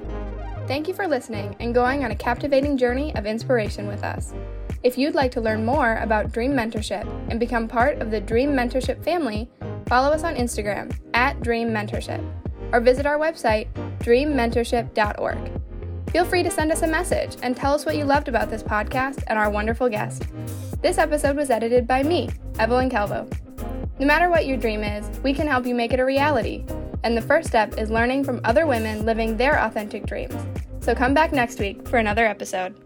Thank 0.67 0.87
you 0.87 0.95
for 0.95 1.07
listening 1.07 1.55
and 1.59 1.75
going 1.75 2.03
on 2.03 2.09
a 2.09 2.15
captivating 2.15 2.75
journey 2.75 3.15
of 3.15 3.27
inspiration 3.27 3.85
with 3.85 4.03
us. 4.03 4.33
If 4.81 4.97
you'd 4.97 5.13
like 5.13 5.31
to 5.33 5.41
learn 5.41 5.63
more 5.63 5.97
about 5.97 6.31
Dream 6.31 6.53
Mentorship 6.53 7.05
and 7.29 7.39
become 7.39 7.67
part 7.67 7.99
of 7.99 8.09
the 8.09 8.19
Dream 8.19 8.49
Mentorship 8.49 9.03
family, 9.03 9.47
follow 9.85 10.09
us 10.11 10.23
on 10.23 10.35
Instagram 10.35 10.91
at 11.13 11.39
Dream 11.41 11.69
Mentorship 11.69 12.23
or 12.71 12.79
visit 12.79 13.05
our 13.05 13.19
website, 13.19 13.67
dreammentorship.org. 13.99 15.51
Feel 16.11 16.25
free 16.25 16.41
to 16.41 16.49
send 16.49 16.71
us 16.71 16.81
a 16.81 16.87
message 16.87 17.37
and 17.43 17.55
tell 17.55 17.75
us 17.75 17.85
what 17.85 17.95
you 17.95 18.03
loved 18.03 18.27
about 18.27 18.49
this 18.49 18.63
podcast 18.63 19.23
and 19.27 19.37
our 19.37 19.51
wonderful 19.51 19.87
guest. 19.87 20.23
This 20.81 20.97
episode 20.97 21.35
was 21.35 21.51
edited 21.51 21.85
by 21.85 22.01
me, 22.01 22.29
Evelyn 22.57 22.89
Calvo. 22.89 23.29
No 23.99 24.07
matter 24.07 24.29
what 24.29 24.47
your 24.47 24.57
dream 24.57 24.83
is, 24.83 25.19
we 25.19 25.31
can 25.31 25.47
help 25.47 25.67
you 25.67 25.75
make 25.75 25.93
it 25.93 25.99
a 25.99 26.05
reality. 26.05 26.65
And 27.05 27.15
the 27.15 27.21
first 27.21 27.47
step 27.47 27.77
is 27.77 27.91
learning 27.91 28.23
from 28.23 28.41
other 28.43 28.65
women 28.65 29.05
living 29.05 29.37
their 29.37 29.59
authentic 29.59 30.07
dreams. 30.07 30.35
So 30.81 30.95
come 30.95 31.13
back 31.13 31.31
next 31.31 31.59
week 31.59 31.87
for 31.87 31.97
another 31.97 32.25
episode. 32.25 32.84